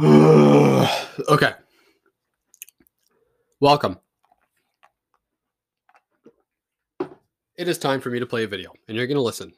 okay. 1.28 1.52
Welcome. 3.60 3.98
It 7.58 7.68
is 7.68 7.76
time 7.76 8.00
for 8.00 8.08
me 8.08 8.18
to 8.18 8.24
play 8.24 8.44
a 8.44 8.46
video, 8.48 8.72
and 8.88 8.96
you're 8.96 9.06
going 9.06 9.20
to 9.20 9.22
listen. 9.22 9.52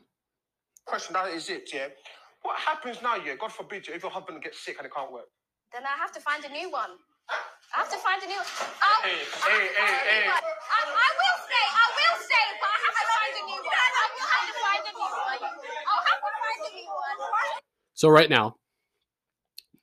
Question 0.84 1.12
that 1.14 1.30
is 1.30 1.48
it, 1.48 1.70
yeah. 1.72 1.94
What 2.42 2.58
happens 2.58 2.98
now, 3.02 3.14
yeah? 3.22 3.36
God 3.38 3.52
forbid, 3.52 3.86
yeah, 3.86 3.94
if 3.94 4.02
your 4.02 4.10
husband 4.10 4.42
gets 4.42 4.58
sick 4.58 4.78
and 4.78 4.86
it 4.86 4.90
can't 4.92 5.12
work. 5.12 5.30
Then 5.72 5.82
I 5.86 5.94
have 5.96 6.10
to 6.10 6.20
find 6.20 6.44
a 6.44 6.48
new 6.50 6.72
one. 6.72 6.90
I 7.30 7.78
have 7.78 7.90
to 7.90 7.98
find 8.02 8.20
a 8.20 8.26
new. 8.26 8.34
Oh, 8.34 8.66
I'll, 8.82 9.02
Hey, 9.06 9.14
I 9.14 9.46
have 9.46 9.46
hey, 9.46 9.62
to 9.62 9.74
find 9.78 9.94
hey, 9.94 10.22
hey. 10.22 10.26
one. 10.26 10.42
I, 10.42 10.80
I 10.90 11.10
will 11.22 11.38
stay. 11.46 11.66
I 11.70 11.86
will 11.94 12.18
stay, 12.18 12.46
but 12.58 12.66
I 12.66 12.78
have 12.82 12.96
to 12.98 13.06
find 13.14 13.32
a 13.38 13.42
new 13.46 13.60
one. 13.62 13.78
I 13.94 14.04
will 14.10 14.26
have 14.26 14.46
to 14.50 14.54
find 14.58 14.82
a 14.90 14.92
new 14.98 15.06
one. 15.06 15.38
I'll 15.86 16.02
have 16.10 16.18
to 16.18 16.32
find 16.34 16.60
a 16.66 16.70
new 16.74 16.90
one. 16.90 17.62
So 17.94 18.08
right 18.10 18.28
now, 18.28 18.56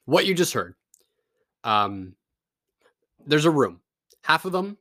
what 0.10 0.26
you 0.26 0.34
just 0.34 0.54
heard, 0.54 0.76
um, 1.64 2.15
there's 3.25 3.46
a 3.46 3.52
room. 3.52 3.79
Half 4.24 4.46
of 4.46 4.51
them, 4.51 4.78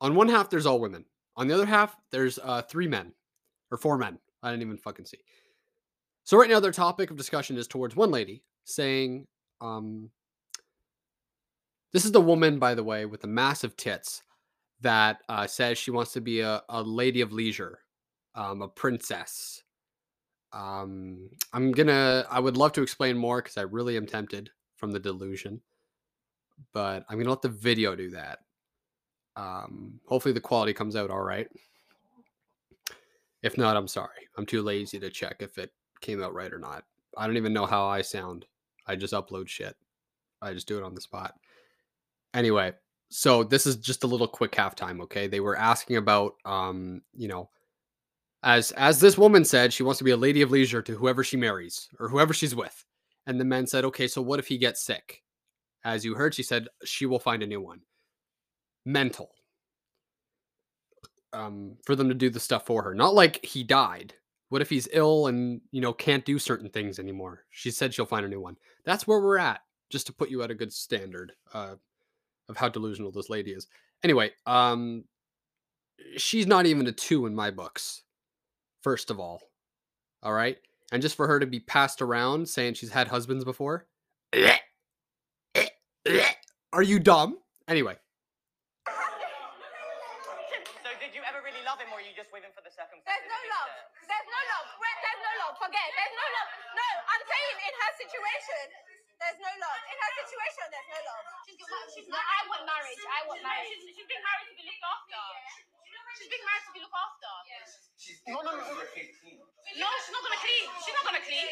on 0.00 0.14
one 0.14 0.28
half 0.28 0.50
there's 0.50 0.66
all 0.66 0.80
women. 0.80 1.04
On 1.36 1.48
the 1.48 1.54
other 1.54 1.66
half 1.66 1.96
there's 2.10 2.38
uh, 2.42 2.62
three 2.62 2.86
men 2.86 3.12
or 3.70 3.78
four 3.78 3.98
men. 3.98 4.18
I 4.42 4.50
didn't 4.50 4.62
even 4.62 4.76
fucking 4.76 5.06
see. 5.06 5.18
So 6.24 6.36
right 6.36 6.50
now 6.50 6.60
their 6.60 6.72
topic 6.72 7.10
of 7.10 7.16
discussion 7.16 7.56
is 7.56 7.66
towards 7.66 7.96
one 7.96 8.10
lady 8.10 8.44
saying, 8.64 9.26
um, 9.60 10.10
this 11.92 12.04
is 12.04 12.12
the 12.12 12.20
woman, 12.20 12.58
by 12.58 12.74
the 12.74 12.84
way, 12.84 13.06
with 13.06 13.22
the 13.22 13.28
massive 13.28 13.76
tits 13.76 14.22
that 14.80 15.18
uh, 15.28 15.46
says 15.46 15.78
she 15.78 15.90
wants 15.90 16.12
to 16.12 16.20
be 16.20 16.40
a, 16.40 16.62
a 16.68 16.82
lady 16.82 17.20
of 17.20 17.32
leisure, 17.32 17.78
um, 18.34 18.62
a 18.62 18.68
princess, 18.68 19.62
um, 20.54 21.28
I'm 21.52 21.72
gonna. 21.72 22.24
I 22.30 22.38
would 22.38 22.56
love 22.56 22.72
to 22.74 22.82
explain 22.82 23.18
more 23.18 23.42
because 23.42 23.56
I 23.56 23.62
really 23.62 23.96
am 23.96 24.06
tempted 24.06 24.50
from 24.76 24.92
the 24.92 25.00
delusion, 25.00 25.60
but 26.72 27.04
I'm 27.08 27.18
gonna 27.18 27.30
let 27.30 27.42
the 27.42 27.48
video 27.48 27.96
do 27.96 28.10
that. 28.10 28.38
Um, 29.36 30.00
hopefully 30.06 30.32
the 30.32 30.40
quality 30.40 30.72
comes 30.72 30.94
out 30.94 31.10
all 31.10 31.22
right. 31.22 31.48
If 33.42 33.58
not, 33.58 33.76
I'm 33.76 33.88
sorry. 33.88 34.28
I'm 34.38 34.46
too 34.46 34.62
lazy 34.62 35.00
to 35.00 35.10
check 35.10 35.36
if 35.40 35.58
it 35.58 35.72
came 36.00 36.22
out 36.22 36.34
right 36.34 36.52
or 36.52 36.58
not. 36.58 36.84
I 37.16 37.26
don't 37.26 37.36
even 37.36 37.52
know 37.52 37.66
how 37.66 37.86
I 37.86 38.00
sound. 38.02 38.46
I 38.86 38.94
just 38.94 39.12
upload 39.12 39.48
shit. 39.48 39.76
I 40.40 40.54
just 40.54 40.68
do 40.68 40.78
it 40.78 40.84
on 40.84 40.94
the 40.94 41.00
spot. 41.00 41.34
Anyway, 42.32 42.72
so 43.08 43.42
this 43.42 43.66
is 43.66 43.76
just 43.76 44.04
a 44.04 44.06
little 44.06 44.28
quick 44.28 44.52
halftime. 44.52 45.00
Okay, 45.02 45.26
they 45.26 45.40
were 45.40 45.58
asking 45.58 45.96
about, 45.96 46.34
um, 46.44 47.02
you 47.14 47.28
know, 47.28 47.50
as 48.44 48.72
as 48.72 49.00
this 49.00 49.18
woman 49.18 49.44
said, 49.44 49.72
she 49.72 49.82
wants 49.82 49.98
to 49.98 50.04
be 50.04 50.10
a 50.10 50.16
lady 50.16 50.42
of 50.42 50.50
leisure 50.50 50.82
to 50.82 50.94
whoever 50.94 51.24
she 51.24 51.36
marries 51.36 51.88
or 51.98 52.08
whoever 52.08 52.34
she's 52.34 52.54
with. 52.54 52.84
And 53.26 53.40
the 53.40 53.44
men 53.44 53.66
said, 53.66 53.84
okay, 53.86 54.06
so 54.06 54.20
what 54.20 54.38
if 54.38 54.46
he 54.46 54.58
gets 54.58 54.84
sick? 54.84 55.22
As 55.82 56.04
you 56.04 56.14
heard, 56.14 56.34
she 56.34 56.42
said 56.42 56.68
she 56.84 57.06
will 57.06 57.18
find 57.18 57.42
a 57.42 57.46
new 57.46 57.60
one. 57.60 57.80
Mental. 58.84 59.30
Um, 61.32 61.78
for 61.84 61.96
them 61.96 62.08
to 62.08 62.14
do 62.14 62.28
the 62.28 62.38
stuff 62.38 62.66
for 62.66 62.82
her. 62.82 62.94
Not 62.94 63.14
like 63.14 63.44
he 63.44 63.64
died. 63.64 64.14
What 64.50 64.62
if 64.62 64.68
he's 64.70 64.88
ill 64.92 65.26
and 65.26 65.62
you 65.72 65.80
know 65.80 65.92
can't 65.92 66.24
do 66.24 66.38
certain 66.38 66.68
things 66.68 66.98
anymore? 66.98 67.44
She 67.50 67.70
said 67.70 67.94
she'll 67.94 68.04
find 68.04 68.26
a 68.26 68.28
new 68.28 68.40
one. 68.40 68.56
That's 68.84 69.06
where 69.06 69.20
we're 69.20 69.38
at, 69.38 69.62
just 69.88 70.06
to 70.06 70.12
put 70.12 70.30
you 70.30 70.42
at 70.42 70.50
a 70.50 70.54
good 70.54 70.72
standard 70.72 71.32
uh, 71.54 71.76
of 72.50 72.56
how 72.58 72.68
delusional 72.68 73.10
this 73.10 73.30
lady 73.30 73.52
is. 73.52 73.66
Anyway, 74.04 74.32
um, 74.44 75.04
she's 76.18 76.46
not 76.46 76.66
even 76.66 76.86
a 76.86 76.92
two 76.92 77.24
in 77.24 77.34
my 77.34 77.50
books 77.50 78.03
first 78.84 79.10
of 79.10 79.18
all. 79.18 79.40
All 80.22 80.32
right. 80.32 80.58
And 80.92 81.00
just 81.02 81.16
for 81.16 81.26
her 81.26 81.40
to 81.40 81.46
be 81.46 81.58
passed 81.58 82.04
around 82.04 82.46
saying 82.48 82.74
she's 82.74 82.92
had 82.92 83.08
husbands 83.08 83.42
before. 83.44 83.88
Are 86.72 86.82
you 86.84 87.00
dumb? 87.00 87.38
Anyway, 87.66 87.96
So 90.84 90.92
did 91.00 91.16
you 91.16 91.24
ever 91.24 91.40
really 91.40 91.64
love 91.64 91.80
him, 91.80 91.88
or 91.88 91.96
are 91.96 92.04
you 92.04 92.12
just 92.12 92.28
with 92.28 92.44
him 92.44 92.52
for 92.52 92.60
the 92.60 92.68
circumstances? 92.68 93.08
There's 93.08 93.24
no 93.24 93.40
of 93.40 93.48
being 93.48 93.48
love. 93.56 93.72
There's 94.04 94.28
no 94.28 94.40
love. 94.52 94.68
There's 95.00 95.22
no 95.24 95.32
love. 95.40 95.56
Forget. 95.64 95.88
There's 95.96 96.12
no 96.12 96.26
love. 96.28 96.48
No, 96.76 96.84
I'm 97.08 97.24
saying 97.24 97.56
in 97.64 97.72
her 97.72 97.92
situation, 98.04 98.68
there's 99.16 99.40
no 99.40 99.52
love. 99.64 99.80
In 99.88 99.96
her 99.96 100.12
situation, 100.20 100.64
there's 100.68 100.90
no 100.92 101.00
love. 101.08 101.24
She's, 101.48 101.56
she's 101.96 102.08
no, 102.12 102.20
I 102.20 102.44
want 102.52 102.68
marriage. 102.68 103.00
I 103.08 103.24
want 103.32 103.40
marriage. 103.40 103.80
She's, 103.80 103.96
she's 103.96 104.08
being 104.10 104.20
married 104.20 104.52
to 104.52 104.54
be 104.60 104.68
looked 104.68 104.84
after. 104.84 105.24
She's 106.14 106.30
being 106.30 106.46
married 106.46 106.64
to 106.66 106.72
be 106.74 106.80
looked 106.82 106.94
after. 106.94 107.32
No, 108.30 108.38
no, 108.44 108.52
no. 108.54 108.64
No, 108.64 109.88
she's 110.04 110.12
not 110.14 110.22
gonna 110.22 110.38
clean. 110.44 110.66
She's 110.84 110.94
not 110.94 111.04
gonna 111.08 111.24
clean. 111.24 111.46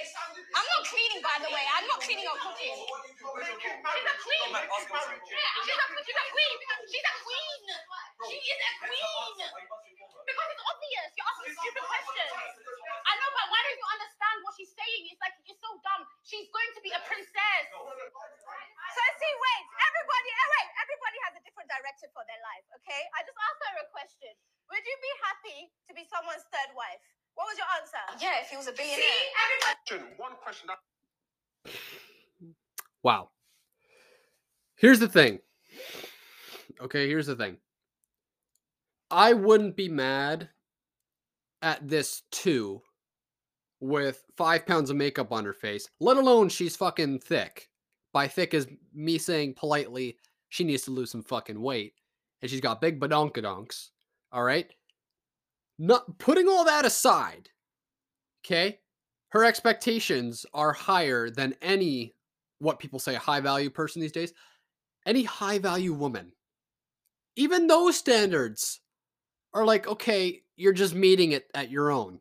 I'm 0.55 0.69
not 0.69 0.83
cleaning, 0.87 1.21
by 1.25 1.37
the 1.43 1.51
way. 1.51 1.65
I'm 1.65 1.87
not 1.89 1.99
cleaning 2.05 2.29
or 2.29 2.37
cooking. 2.39 2.77
She's 2.77 4.07
a 4.07 4.17
queen. 4.23 4.49
Yeah, 4.53 5.51
she's 5.65 5.81
a, 5.81 5.87
she's 6.07 6.19
a 6.21 6.27
queen. 6.31 6.57
She's 6.87 7.07
a 7.09 7.15
queen. 7.25 7.63
She 8.29 8.37
is 8.39 8.61
a 8.63 8.73
queen. 8.85 9.37
Because 10.23 10.49
it's 10.55 10.65
obvious. 10.71 11.09
You're 11.19 11.29
asking 11.33 11.55
stupid 11.57 11.85
questions. 11.89 12.33
I 13.03 13.13
know, 13.19 13.31
but 13.35 13.47
why 13.51 13.61
don't 13.67 13.79
you 13.81 13.89
understand 13.99 14.37
what 14.47 14.53
she's 14.55 14.73
saying? 14.77 15.03
It's 15.11 15.19
like 15.25 15.35
you're 15.49 15.59
so 15.59 15.71
dumb. 15.83 16.03
She's 16.23 16.47
going 16.53 16.71
to 16.79 16.81
be 16.85 16.93
a 16.95 17.01
princess. 17.03 17.65
So 17.73 19.01
see, 19.19 19.35
wait, 19.35 19.65
everybody, 19.89 20.29
eh, 20.31 20.49
wait, 20.53 20.69
everybody 20.85 21.19
has 21.27 21.33
a 21.41 21.43
different 21.43 21.69
directive 21.73 22.11
for 22.13 22.23
their 22.29 22.39
life, 22.45 22.67
okay? 22.77 23.03
I 23.17 23.25
just 23.25 23.39
asked 23.41 23.63
her 23.67 23.75
a 23.83 23.89
question. 23.89 24.33
Would 24.69 24.85
you 24.85 24.97
be 25.01 25.13
happy 25.25 25.59
to 25.89 25.93
be 25.97 26.05
someone's 26.07 26.45
third 26.53 26.77
wife? 26.77 27.01
What 27.33 27.49
was 27.49 27.57
your 27.57 27.71
answer? 27.81 28.05
Yeah, 28.21 28.45
if 28.45 28.53
he 28.53 28.61
was 28.61 28.69
a 28.69 28.72
billionaire. 28.83 29.05
See, 29.89 29.97
everybody. 29.97 30.15
One 30.17 30.33
question 30.43 30.69
wow. 33.03 33.31
Here's 34.77 35.01
the 35.01 35.09
thing. 35.09 35.41
Okay, 36.81 37.09
here's 37.09 37.27
the 37.27 37.37
thing. 37.37 37.59
I 39.11 39.33
wouldn't 39.33 39.77
be 39.77 39.89
mad 39.89 40.49
at 41.61 41.87
this 41.87 42.23
too 42.33 42.83
with 43.81 44.25
five 44.37 44.67
pounds 44.67 44.91
of 44.91 44.97
makeup 44.97 45.33
on 45.33 45.45
her 45.45 45.53
face, 45.53 45.89
let 46.01 46.17
alone 46.17 46.49
she's 46.49 46.77
fucking 46.77 47.19
thick. 47.21 47.69
By 48.13 48.29
thick 48.29 48.55
is 48.55 48.67
me 48.95 49.19
saying 49.19 49.55
politely 49.55 50.17
she 50.49 50.65
needs 50.65 50.83
to 50.85 50.91
lose 50.91 51.11
some 51.11 51.23
fucking 51.23 51.61
weight. 51.61 51.95
And 52.41 52.51
she's 52.51 52.61
got 52.61 52.81
big 52.81 53.01
badonkadonks. 53.01 53.91
All 54.33 54.43
right. 54.43 54.71
Not 55.79 56.19
putting 56.19 56.49
all 56.49 56.65
that 56.65 56.85
aside, 56.85 57.49
okay? 58.45 58.79
Her 59.29 59.45
expectations 59.45 60.45
are 60.53 60.73
higher 60.73 61.31
than 61.31 61.55
any 61.63 62.15
what 62.59 62.79
people 62.79 62.99
say 62.99 63.15
high 63.15 63.41
value 63.41 63.71
person 63.71 64.01
these 64.01 64.13
days. 64.13 64.33
Any 65.07 65.25
high 65.25 65.59
value 65.59 65.93
woman. 65.93 66.33
Even 67.37 67.67
those 67.67 67.97
standards 67.97 68.81
are 69.55 69.65
like, 69.65 69.87
okay, 69.87 70.43
you're 70.57 70.73
just 70.73 70.95
meeting 70.95 71.33
it 71.33 71.47
at 71.55 71.71
your 71.71 71.91
own. 71.91 72.21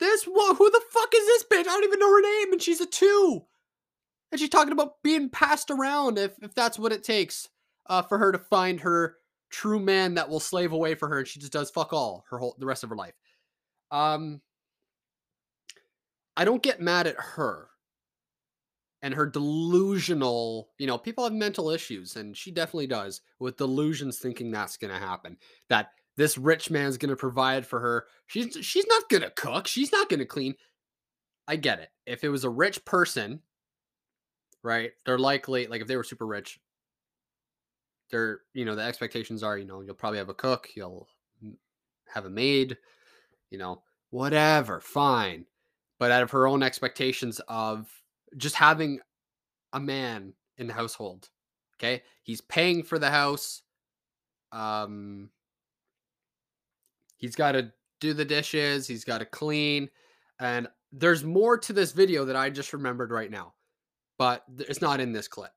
This 0.00 0.26
wha- 0.26 0.54
who 0.54 0.70
the 0.70 0.82
fuck 0.90 1.12
is 1.14 1.26
this 1.26 1.44
bitch? 1.44 1.60
I 1.60 1.64
don't 1.64 1.84
even 1.84 1.98
know 1.98 2.10
her 2.10 2.22
name, 2.22 2.52
and 2.52 2.62
she's 2.62 2.80
a 2.80 2.86
two. 2.86 3.44
And 4.30 4.38
she's 4.38 4.48
talking 4.48 4.72
about 4.72 5.02
being 5.02 5.28
passed 5.28 5.70
around 5.70 6.18
if 6.18 6.32
if 6.42 6.54
that's 6.54 6.78
what 6.78 6.92
it 6.92 7.02
takes 7.02 7.48
uh, 7.88 8.02
for 8.02 8.18
her 8.18 8.30
to 8.32 8.38
find 8.38 8.80
her 8.80 9.16
true 9.50 9.80
man 9.80 10.14
that 10.14 10.28
will 10.28 10.40
slave 10.40 10.72
away 10.72 10.94
for 10.94 11.08
her, 11.08 11.18
and 11.18 11.28
she 11.28 11.40
just 11.40 11.52
does 11.52 11.70
fuck 11.70 11.92
all 11.92 12.24
her 12.30 12.38
whole 12.38 12.54
the 12.58 12.66
rest 12.66 12.84
of 12.84 12.90
her 12.90 12.96
life. 12.96 13.14
Um, 13.90 14.40
I 16.38 16.44
don't 16.44 16.62
get 16.62 16.80
mad 16.80 17.08
at 17.08 17.16
her 17.18 17.68
and 19.02 19.12
her 19.12 19.26
delusional. 19.26 20.70
You 20.78 20.86
know, 20.86 20.96
people 20.96 21.24
have 21.24 21.32
mental 21.32 21.68
issues, 21.68 22.14
and 22.14 22.36
she 22.36 22.52
definitely 22.52 22.86
does 22.86 23.22
with 23.40 23.56
delusions, 23.56 24.20
thinking 24.20 24.52
that's 24.52 24.76
gonna 24.76 25.00
happen. 25.00 25.36
That 25.68 25.88
this 26.16 26.38
rich 26.38 26.70
man's 26.70 26.96
gonna 26.96 27.16
provide 27.16 27.66
for 27.66 27.80
her. 27.80 28.06
She's 28.28 28.56
she's 28.64 28.86
not 28.86 29.08
gonna 29.08 29.30
cook. 29.30 29.66
She's 29.66 29.90
not 29.90 30.08
gonna 30.08 30.24
clean. 30.26 30.54
I 31.48 31.56
get 31.56 31.80
it. 31.80 31.88
If 32.06 32.22
it 32.22 32.28
was 32.28 32.44
a 32.44 32.50
rich 32.50 32.84
person, 32.84 33.40
right? 34.62 34.92
They're 35.04 35.18
likely 35.18 35.66
like 35.66 35.80
if 35.80 35.88
they 35.88 35.96
were 35.96 36.04
super 36.04 36.26
rich, 36.26 36.60
they're 38.12 38.42
you 38.54 38.64
know 38.64 38.76
the 38.76 38.82
expectations 38.82 39.42
are 39.42 39.58
you 39.58 39.64
know 39.64 39.80
you'll 39.80 39.94
probably 39.94 40.18
have 40.18 40.28
a 40.28 40.34
cook, 40.34 40.68
you'll 40.76 41.08
have 42.14 42.26
a 42.26 42.30
maid, 42.30 42.76
you 43.50 43.58
know 43.58 43.82
whatever, 44.10 44.78
fine. 44.80 45.44
But 45.98 46.10
out 46.10 46.22
of 46.22 46.30
her 46.30 46.46
own 46.46 46.62
expectations 46.62 47.40
of 47.48 47.88
just 48.36 48.54
having 48.54 49.00
a 49.72 49.80
man 49.80 50.34
in 50.56 50.66
the 50.66 50.74
household, 50.74 51.28
okay, 51.76 52.02
he's 52.22 52.40
paying 52.40 52.82
for 52.82 52.98
the 52.98 53.10
house. 53.10 53.62
Um, 54.52 55.30
he's 57.16 57.36
got 57.36 57.52
to 57.52 57.72
do 58.00 58.14
the 58.14 58.24
dishes, 58.24 58.86
he's 58.86 59.04
got 59.04 59.18
to 59.18 59.26
clean, 59.26 59.88
and 60.40 60.68
there's 60.92 61.24
more 61.24 61.58
to 61.58 61.72
this 61.72 61.92
video 61.92 62.24
that 62.24 62.36
I 62.36 62.48
just 62.50 62.72
remembered 62.72 63.10
right 63.10 63.30
now, 63.30 63.54
but 64.18 64.44
it's 64.58 64.80
not 64.80 65.00
in 65.00 65.12
this 65.12 65.28
clip. 65.28 65.50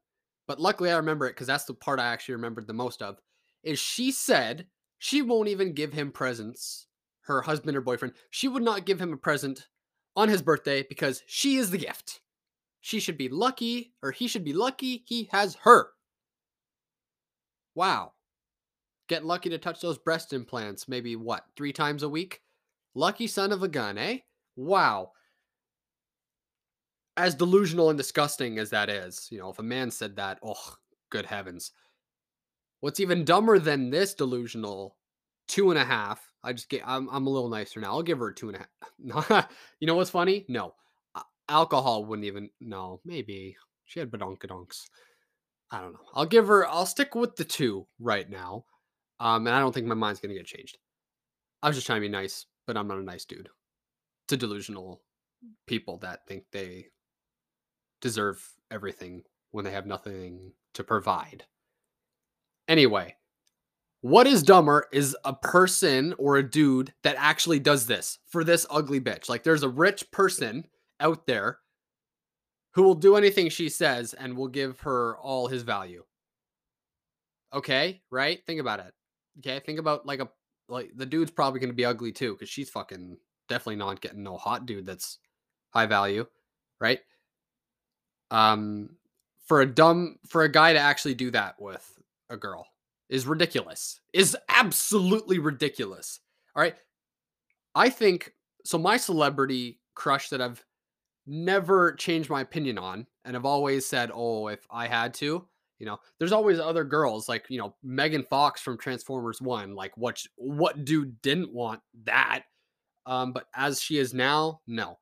But 0.48 0.60
luckily, 0.60 0.92
I 0.92 0.98
remember 0.98 1.28
it 1.28 1.32
because 1.32 1.48
that's 1.48 1.66
the 1.66 1.74
part 1.74 2.00
I 2.00 2.08
actually 2.08 2.36
remembered 2.36 2.68
the 2.68 2.74
most 2.74 3.02
of. 3.02 3.18
Is 3.64 3.80
she 3.80 4.12
said 4.12 4.68
she 4.98 5.22
won't 5.22 5.48
even 5.48 5.74
give 5.74 5.94
him 5.94 6.12
presents, 6.12 6.88
her 7.22 7.42
husband 7.42 7.78
or 7.78 7.82
boyfriend. 7.82 8.16
She 8.32 8.48
would 8.48 8.64
not 8.64 8.86
give 8.86 9.00
him 9.00 9.14
a 9.14 9.18
present 9.18 9.68
on 10.16 10.30
his 10.30 10.42
birthday 10.42 10.84
because 10.84 11.24
she 11.26 11.56
is 11.56 11.72
the 11.72 11.78
gift. 11.78 12.22
She 12.82 13.00
should 13.00 13.18
be 13.18 13.30
lucky, 13.30 13.94
or 14.02 14.12
he 14.12 14.28
should 14.28 14.44
be 14.44 14.54
lucky 14.54 15.04
he 15.06 15.30
has 15.32 15.56
her. 15.64 15.90
Wow. 17.76 18.14
Get 19.08 19.26
lucky 19.26 19.50
to 19.50 19.58
touch 19.58 19.82
those 19.82 19.98
breast 19.98 20.34
implants 20.34 20.88
maybe 20.88 21.16
what, 21.16 21.46
three 21.56 21.74
times 21.74 22.04
a 22.04 22.10
week? 22.10 22.42
Lucky 22.96 23.28
son 23.28 23.52
of 23.52 23.64
a 23.64 23.68
gun, 23.68 23.98
eh? 23.98 24.20
Wow. 24.56 25.12
As 27.18 27.36
delusional 27.36 27.90
and 27.90 27.98
disgusting 27.98 28.58
as 28.58 28.70
that 28.72 28.90
is, 28.90 29.28
you 29.32 29.38
know, 29.38 29.50
if 29.50 29.60
a 29.60 29.64
man 29.64 29.92
said 29.92 30.16
that, 30.16 30.40
oh, 30.44 30.76
good 31.10 31.26
heavens. 31.26 31.72
What's 32.80 33.00
even 33.00 33.26
dumber 33.26 33.60
than 33.60 33.92
this 33.92 34.14
delusional 34.14 34.98
two 35.48 35.70
and 35.70 35.80
a 35.80 35.86
half? 35.86 36.31
I 36.44 36.54
just 36.54 36.70
get, 36.70 36.82
I'm, 36.86 37.08
I'm 37.12 37.28
a 37.28 37.30
little 37.30 37.50
nicer 37.50 37.80
now. 37.80 37.92
I'll 37.92 38.04
give 38.04 38.20
her 38.20 38.30
a 38.30 38.36
two 38.36 38.50
and 38.50 38.58
a 38.58 39.14
half. 39.14 39.50
you 39.80 39.88
know 39.88 39.96
what's 39.96 40.10
funny? 40.10 40.46
No, 40.48 40.74
alcohol 41.48 42.06
wouldn't 42.06 42.26
even, 42.26 42.50
no, 42.60 43.00
maybe 43.06 43.56
she 43.86 44.00
had 44.00 44.10
badonkadonks. 44.10 44.88
I 45.70 45.82
don't 45.82 45.94
know. 45.94 46.00
I'll 46.14 46.26
give 46.26 46.48
her, 46.48 46.68
I'll 46.68 46.86
stick 46.86 47.16
with 47.16 47.36
the 47.36 47.46
two 47.46 47.88
right 48.00 48.30
now. 48.30 48.66
Um, 49.20 49.46
and 49.46 49.56
I 49.56 49.60
don't 49.60 49.74
think 49.74 49.86
my 49.86 49.96
mind's 49.96 50.20
to 50.20 50.28
get 50.28 50.46
changed. 50.46 50.78
I 51.62 51.68
was 51.68 51.78
just 51.78 51.86
trying 51.86 52.02
to 52.02 52.08
be 52.08 52.12
nice, 52.12 52.48
but 52.66 52.76
I'm 52.76 52.88
not 52.88 52.98
a 52.98 53.04
nice 53.04 53.26
dude 53.26 53.50
to 54.28 54.38
delusional 54.38 55.02
people 55.68 55.98
that 56.00 56.26
think 56.28 56.46
they 56.52 56.88
deserve 58.02 58.44
everything 58.72 59.24
when 59.52 59.64
they 59.64 59.72
have 59.72 59.86
nothing 59.86 60.54
to 60.74 60.84
provide. 60.84 61.46
Anyway, 62.68 63.16
what 64.02 64.26
is 64.26 64.42
dumber 64.42 64.88
is 64.92 65.16
a 65.26 65.34
person 65.34 66.16
or 66.18 66.38
a 66.38 66.50
dude 66.50 66.92
that 67.04 67.16
actually 67.20 67.60
does 67.60 67.86
this 67.86 68.18
for 68.28 68.44
this 68.44 68.66
ugly 68.70 69.00
bitch. 69.00 69.30
Like 69.30 69.44
there's 69.44 69.64
a 69.64 69.70
rich 69.70 70.10
person 70.12 70.66
out 71.00 71.28
there 71.28 71.60
who 72.74 72.82
will 72.84 72.96
do 72.96 73.16
anything 73.16 73.50
she 73.50 73.70
says 73.70 74.14
and 74.14 74.36
will 74.36 74.48
give 74.48 74.80
her 74.82 75.18
all 75.18 75.48
his 75.48 75.62
value. 75.62 76.04
Okay, 77.54 78.02
right? 78.10 78.44
Think 78.48 78.60
about 78.60 78.80
it. 78.80 78.94
Okay, 79.40 79.60
think 79.60 79.78
about 79.78 80.06
like 80.06 80.20
a 80.20 80.30
like 80.68 80.92
the 80.96 81.06
dude's 81.06 81.32
probably 81.32 81.60
going 81.60 81.70
to 81.70 81.76
be 81.76 81.86
ugly 81.86 82.12
too 82.12 82.36
cuz 82.38 82.50
she's 82.50 82.70
fucking 82.70 83.18
definitely 83.50 83.76
not 83.76 84.02
getting 84.02 84.24
no 84.24 84.38
hot 84.38 84.66
dude 84.66 84.86
that's 84.86 85.20
high 85.70 85.86
value, 85.86 86.26
right? 86.80 87.02
Um 88.32 88.98
for 89.46 89.62
a 89.62 89.66
dumb 89.66 90.18
for 90.26 90.44
a 90.44 90.52
guy 90.52 90.74
to 90.74 90.80
actually 90.80 91.14
do 91.14 91.30
that 91.32 91.62
with 91.62 92.00
a 92.30 92.38
girl 92.38 92.71
is 93.12 93.28
ridiculous. 93.28 94.00
Is 94.14 94.36
absolutely 94.50 95.38
ridiculous. 95.38 96.22
All 96.56 96.64
right? 96.64 96.76
I 97.76 97.90
think 97.90 98.34
so 98.66 98.78
my 98.78 98.98
celebrity 98.98 99.80
crush 99.94 100.30
that 100.30 100.42
I've 100.42 100.64
never 101.28 101.94
changed 101.94 102.30
my 102.30 102.42
opinion 102.42 102.78
on 102.80 103.06
and 103.26 103.36
I've 103.36 103.46
always 103.46 103.86
said, 103.86 104.12
"Oh, 104.14 104.48
if 104.48 104.66
I 104.72 104.88
had 104.88 105.14
to, 105.16 105.46
you 105.78 105.86
know, 105.86 106.00
there's 106.20 106.32
always 106.32 106.60
other 106.60 106.84
girls 106.84 107.30
like, 107.30 107.46
you 107.50 107.60
know, 107.60 107.76
Megan 107.84 108.24
Fox 108.24 108.62
from 108.62 108.78
Transformers 108.78 109.42
1, 109.42 109.76
like 109.76 109.96
what 109.98 110.24
what 110.38 110.86
dude 110.86 111.22
didn't 111.22 111.54
want 111.54 111.82
that? 112.06 112.44
Um 113.06 113.34
but 113.34 113.48
as 113.56 113.82
she 113.82 113.98
is 113.98 114.14
now, 114.14 114.62
no. 114.68 114.98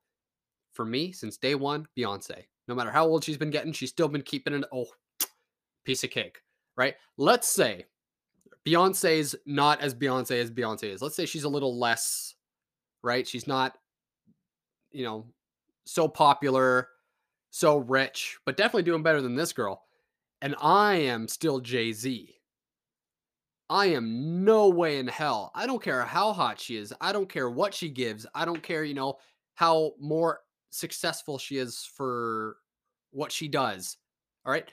For 0.72 0.84
me, 0.84 1.12
since 1.12 1.36
day 1.36 1.54
1, 1.54 1.86
Beyonce. 1.98 2.44
No 2.68 2.74
matter 2.74 2.90
how 2.90 3.06
old 3.06 3.24
she's 3.24 3.36
been 3.36 3.50
getting, 3.50 3.72
she's 3.72 3.90
still 3.90 4.08
been 4.08 4.22
keeping 4.22 4.54
it 4.54 4.64
oh, 4.72 4.86
piece 5.84 6.04
of 6.04 6.10
cake, 6.10 6.38
right? 6.76 6.94
Let's 7.16 7.48
say 7.48 7.86
Beyonce's 8.66 9.34
not 9.46 9.80
as 9.80 9.94
Beyonce 9.94 10.40
as 10.40 10.50
Beyonce 10.50 10.84
is. 10.84 11.02
Let's 11.02 11.16
say 11.16 11.26
she's 11.26 11.44
a 11.44 11.48
little 11.48 11.78
less, 11.78 12.34
right? 13.02 13.26
She's 13.26 13.46
not, 13.46 13.76
you 14.90 15.04
know, 15.04 15.26
so 15.84 16.06
popular, 16.08 16.88
so 17.50 17.78
rich, 17.78 18.38
but 18.44 18.56
definitely 18.56 18.82
doing 18.82 19.02
better 19.02 19.22
than 19.22 19.34
this 19.34 19.52
girl. 19.52 19.82
And 20.42 20.54
I 20.60 20.94
am 20.96 21.28
still 21.28 21.60
Jay 21.60 21.92
Z. 21.92 22.34
I 23.68 23.86
am 23.86 24.44
no 24.44 24.68
way 24.68 24.98
in 24.98 25.06
hell. 25.06 25.52
I 25.54 25.66
don't 25.66 25.82
care 25.82 26.02
how 26.02 26.32
hot 26.32 26.58
she 26.58 26.76
is. 26.76 26.92
I 27.00 27.12
don't 27.12 27.28
care 27.28 27.48
what 27.48 27.72
she 27.72 27.88
gives. 27.88 28.26
I 28.34 28.44
don't 28.44 28.62
care, 28.62 28.84
you 28.84 28.94
know, 28.94 29.18
how 29.54 29.92
more 30.00 30.40
successful 30.70 31.38
she 31.38 31.56
is 31.58 31.88
for 31.94 32.56
what 33.12 33.30
she 33.30 33.48
does. 33.48 33.96
All 34.44 34.52
right. 34.52 34.68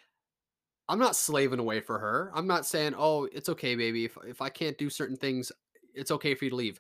I'm 0.90 1.00
not 1.00 1.16
slaving 1.16 1.60
away 1.60 1.82
for 1.82 2.00
her. 2.00 2.32
I'm 2.34 2.48
not 2.48 2.66
saying, 2.66 2.94
oh, 2.98 3.28
it's 3.34 3.50
okay, 3.50 3.76
baby. 3.76 4.06
If, 4.06 4.18
if 4.26 4.42
I 4.42 4.50
can't 4.50 4.78
do 4.78 4.90
certain 4.90 5.18
things, 5.18 5.52
it's 5.94 6.12
okay 6.12 6.34
for 6.34 6.46
you 6.46 6.52
to 6.52 6.56
leave. 6.56 6.80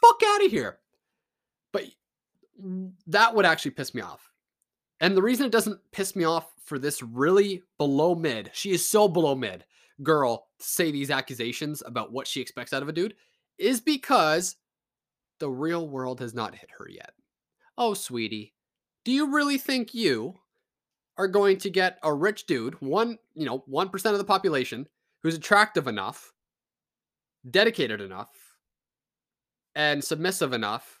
Fuck 0.00 0.20
out 0.26 0.44
of 0.44 0.50
here. 0.50 0.78
But 1.72 1.84
that 3.06 3.34
would 3.34 3.44
actually 3.44 3.72
piss 3.72 3.94
me 3.94 4.02
off. 4.02 4.30
And 5.00 5.16
the 5.16 5.22
reason 5.22 5.46
it 5.46 5.52
doesn't 5.52 5.80
piss 5.92 6.16
me 6.16 6.24
off 6.24 6.52
for 6.64 6.78
this 6.78 7.02
really 7.02 7.62
below 7.76 8.14
mid, 8.14 8.50
she 8.52 8.72
is 8.72 8.88
so 8.88 9.08
below 9.08 9.34
mid 9.34 9.64
girl 10.02 10.48
to 10.60 10.66
say 10.66 10.90
these 10.90 11.10
accusations 11.10 11.82
about 11.86 12.12
what 12.12 12.26
she 12.26 12.40
expects 12.40 12.72
out 12.72 12.82
of 12.82 12.88
a 12.88 12.92
dude, 12.92 13.14
is 13.58 13.80
because 13.80 14.56
the 15.40 15.50
real 15.50 15.88
world 15.88 16.20
has 16.20 16.34
not 16.34 16.54
hit 16.54 16.70
her 16.78 16.88
yet. 16.88 17.12
Oh, 17.76 17.94
sweetie, 17.94 18.54
do 19.04 19.12
you 19.12 19.32
really 19.32 19.58
think 19.58 19.94
you 19.94 20.34
are 21.18 21.28
going 21.28 21.58
to 21.58 21.68
get 21.70 21.98
a 22.02 22.14
rich 22.14 22.46
dude, 22.46 22.80
one, 22.80 23.18
you 23.34 23.44
know, 23.44 23.64
1% 23.68 24.12
of 24.12 24.18
the 24.18 24.24
population, 24.24 24.88
who's 25.22 25.34
attractive 25.34 25.88
enough, 25.88 26.32
dedicated 27.50 28.00
enough, 28.00 28.30
and 29.74 30.02
submissive 30.02 30.52
enough, 30.52 31.00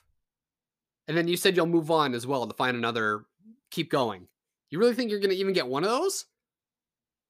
and 1.06 1.16
then 1.16 1.28
you 1.28 1.36
said 1.36 1.56
you'll 1.56 1.66
move 1.66 1.90
on 1.90 2.14
as 2.14 2.26
well 2.26 2.46
to 2.46 2.54
find 2.54 2.76
another, 2.76 3.24
keep 3.70 3.90
going. 3.90 4.26
You 4.70 4.78
really 4.78 4.94
think 4.94 5.10
you're 5.10 5.20
going 5.20 5.30
to 5.30 5.36
even 5.36 5.54
get 5.54 5.66
one 5.66 5.84
of 5.84 5.90
those? 5.90 6.26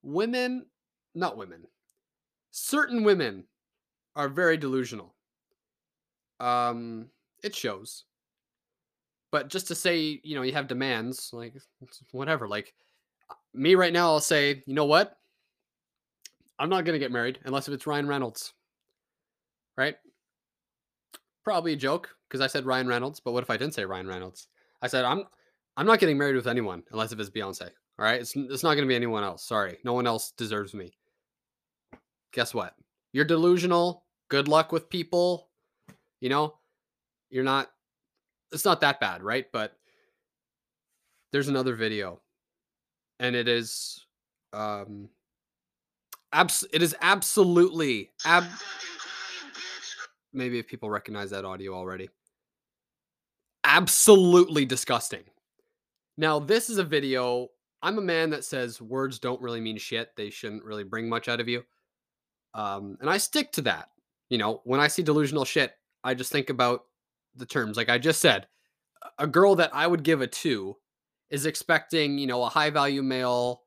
Women, 0.02 0.67
not 1.14 1.37
women, 1.37 1.64
certain 2.50 3.05
women 3.05 3.44
are 4.17 4.29
very 4.29 4.56
delusional. 4.56 5.14
Um, 6.40 7.11
it 7.43 7.55
shows. 7.55 8.05
But 9.31 9.49
just 9.49 9.69
to 9.69 9.75
say, 9.75 10.21
you 10.23 10.35
know, 10.35 10.43
you 10.43 10.53
have 10.53 10.69
demands, 10.69 11.31
like 11.33 11.55
whatever. 12.13 12.49
Like 12.49 12.75
uh, 13.31 13.35
me 13.55 13.75
right 13.75 13.93
now, 13.93 14.07
I'll 14.07 14.21
say, 14.21 14.63
you 14.67 14.75
know 14.75 14.87
what? 14.87 15.17
I'm 16.59 16.71
not 16.71 16.85
gonna 16.85 16.99
get 16.99 17.13
married 17.13 17.39
unless 17.45 17.69
if 17.69 17.75
it's 17.75 17.87
Ryan 17.87 18.09
Reynolds. 18.09 18.55
Right? 19.77 19.97
Probably 21.45 21.75
a 21.75 21.77
joke 21.77 22.15
because 22.29 22.41
I 22.41 22.47
said 22.47 22.67
Ryan 22.67 22.89
Reynolds, 22.89 23.21
but 23.21 23.33
what 23.33 23.43
if 23.43 23.51
I 23.51 23.57
didn't 23.57 23.75
say 23.75 23.85
Ryan 23.85 24.09
Reynolds? 24.09 24.49
I 24.83 24.87
said 24.87 25.05
I'm 25.05 25.25
I'm 25.77 25.87
not 25.87 26.01
getting 26.01 26.19
married 26.19 26.37
with 26.37 26.49
anyone 26.49 26.83
unless 26.91 27.13
if 27.13 27.21
it's 27.21 27.31
Beyonce. 27.31 27.71
All 27.99 28.05
right, 28.05 28.21
it's 28.21 28.35
it's 28.35 28.63
not 28.63 28.75
gonna 28.75 28.87
be 28.87 28.97
anyone 28.97 29.25
else. 29.25 29.45
Sorry, 29.45 29.79
no 29.85 29.93
one 29.93 30.07
else 30.07 30.33
deserves 30.37 30.75
me. 30.75 30.93
Guess 32.33 32.55
what? 32.55 32.75
You're 33.12 33.25
delusional. 33.25 34.05
Good 34.29 34.49
luck 34.49 34.73
with 34.73 34.91
people. 34.91 35.49
You 36.21 36.29
know, 36.29 36.55
you're 37.31 37.45
not. 37.45 37.71
It's 38.52 38.64
not 38.64 38.81
that 38.81 39.00
bad, 39.00 39.23
right? 39.23 39.47
But 39.52 39.76
there's 41.33 41.49
another 41.49 41.75
video, 41.75 42.21
and 43.21 43.37
it 43.37 43.49
is, 43.49 44.07
um, 44.52 45.09
abs. 46.33 46.64
It 46.73 46.83
is 46.83 46.97
absolutely 47.00 48.11
ab. 48.25 48.45
Maybe 50.33 50.59
if 50.59 50.67
people 50.67 50.90
recognize 50.90 51.31
that 51.31 51.45
audio 51.45 51.75
already. 51.75 52.09
Absolutely 53.64 54.64
disgusting. 54.64 55.25
Now, 56.17 56.38
this 56.38 56.71
is 56.71 56.78
a 56.78 56.85
video. 56.85 57.49
I'm 57.83 57.99
a 57.99 58.02
man 58.02 58.31
that 58.31 58.45
says 58.45 58.81
words 58.81 59.19
don't 59.19 59.40
really 59.40 59.61
mean 59.61 59.78
shit. 59.78 60.17
They 60.17 60.31
shouldn't 60.31 60.64
really 60.64 60.85
bring 60.85 61.09
much 61.09 61.28
out 61.28 61.40
of 61.40 61.49
you. 61.49 61.64
Um, 62.55 62.99
and 63.00 63.09
I 63.09 63.19
stick 63.19 63.52
to 63.52 63.62
that. 63.62 63.90
You 64.31 64.38
know, 64.38 64.62
when 64.64 64.81
I 64.81 64.88
see 64.88 65.02
delusional 65.02 65.45
shit, 65.45 65.75
I 66.02 66.14
just 66.14 66.33
think 66.33 66.50
about 66.50 66.85
the 67.35 67.47
terms. 67.47 67.76
Like 67.76 67.88
I 67.88 67.99
just 67.99 68.20
said, 68.20 68.47
a 69.18 69.26
girl 69.26 69.54
that 69.56 69.75
I 69.75 69.87
would 69.87 70.02
give 70.02 70.20
a 70.20 70.26
two 70.26 70.76
is 71.30 71.47
expecting, 71.47 72.18
you 72.18 72.26
know, 72.26 72.42
a 72.42 72.49
high 72.49 72.70
value 72.70 73.02
male 73.02 73.62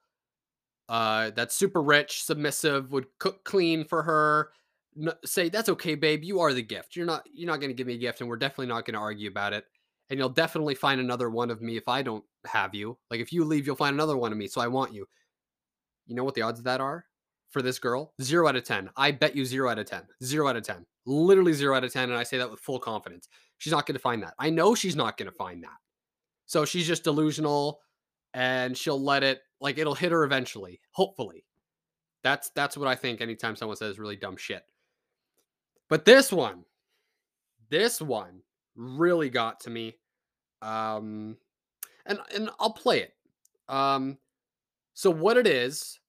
uh, 0.90 1.32
that's 1.36 1.56
super 1.56 1.82
rich, 1.82 2.24
submissive, 2.24 2.92
would 2.92 3.06
cook 3.20 3.44
clean 3.44 3.86
for 3.86 4.04
her. 4.04 4.50
Say 5.24 5.50
that's 5.50 5.70
okay, 5.70 5.96
babe. 5.96 6.24
You 6.24 6.42
are 6.42 6.54
the 6.54 6.62
gift. 6.62 6.96
You're 6.96 7.06
not. 7.06 7.26
You're 7.34 7.48
not 7.48 7.62
going 7.62 7.70
to 7.70 7.76
give 7.76 7.88
me 7.88 7.94
a 7.94 7.98
gift, 7.98 8.20
and 8.20 8.30
we're 8.30 8.36
definitely 8.36 8.68
not 8.68 8.86
going 8.86 8.96
to 8.96 9.00
argue 9.00 9.30
about 9.30 9.54
it. 9.54 9.66
And 10.10 10.20
you'll 10.20 10.28
definitely 10.28 10.76
find 10.76 11.00
another 11.00 11.30
one 11.30 11.50
of 11.50 11.62
me 11.62 11.78
if 11.78 11.88
I 11.88 12.02
don't 12.02 12.26
have 12.46 12.76
you. 12.76 12.98
Like 13.10 13.22
if 13.22 13.32
you 13.32 13.46
leave, 13.46 13.66
you'll 13.66 13.78
find 13.78 13.94
another 13.94 14.18
one 14.18 14.34
of 14.34 14.38
me. 14.38 14.48
So 14.48 14.60
I 14.60 14.68
want 14.68 14.94
you. 14.94 15.08
You 16.08 16.16
know 16.16 16.26
what 16.26 16.36
the 16.36 16.42
odds 16.42 16.60
of 16.60 16.66
that 16.66 16.82
are? 16.82 17.06
for 17.52 17.62
this 17.62 17.80
girl? 17.80 18.14
Zero 18.22 18.48
out 18.48 18.56
of 18.56 18.64
10. 18.64 18.90
I 18.98 19.12
bet 19.12 19.36
you 19.36 19.46
zero 19.46 19.70
out 19.70 19.78
of 19.78 19.86
10. 19.86 20.02
Zero 20.24 20.48
out 20.48 20.56
of 20.56 20.64
10. 20.64 20.86
Literally 21.06 21.54
zero 21.54 21.76
out 21.76 21.84
of 21.84 21.94
10. 21.94 22.10
And 22.10 22.18
I 22.18 22.24
say 22.24 22.38
that 22.38 22.50
with 22.50 22.60
full 22.60 22.80
confidence. 22.80 23.28
She's 23.62 23.74
not 23.74 23.86
going 23.86 23.96
to 23.96 24.02
find 24.02 24.24
that. 24.24 24.34
I 24.40 24.50
know 24.50 24.76
she's 24.76 24.96
not 24.96 25.18
going 25.18 25.30
to 25.30 25.38
find 25.38 25.64
that. 25.64 25.78
So 26.48 26.66
she's 26.66 26.88
just 26.88 27.04
delusional 27.04 27.82
and 28.34 28.76
she'll 28.76 29.02
let 29.02 29.24
it, 29.24 29.42
like, 29.62 29.78
it'll 29.78 29.96
hit 29.96 30.12
her 30.12 30.24
eventually, 30.24 30.82
hopefully. 30.92 31.46
That's 32.24 32.50
that's 32.56 32.78
what 32.78 32.88
I 32.88 32.96
think 32.96 33.22
anytime 33.22 33.56
someone 33.56 33.78
says 33.78 34.00
really 34.00 34.16
dumb 34.18 34.38
shit. 34.38 34.64
But 35.90 36.06
this 36.06 36.32
one, 36.32 36.66
this 37.70 38.02
one 38.02 38.42
really 38.76 39.30
got 39.30 39.60
to 39.62 39.70
me. 39.70 39.98
Um 40.62 41.38
and 42.06 42.20
and 42.36 42.50
I'll 42.60 42.74
play 42.74 43.02
it 43.02 43.14
Um, 43.70 44.18
so 44.94 45.12
what 45.12 45.38
it 45.38 45.48
is, 45.48 46.00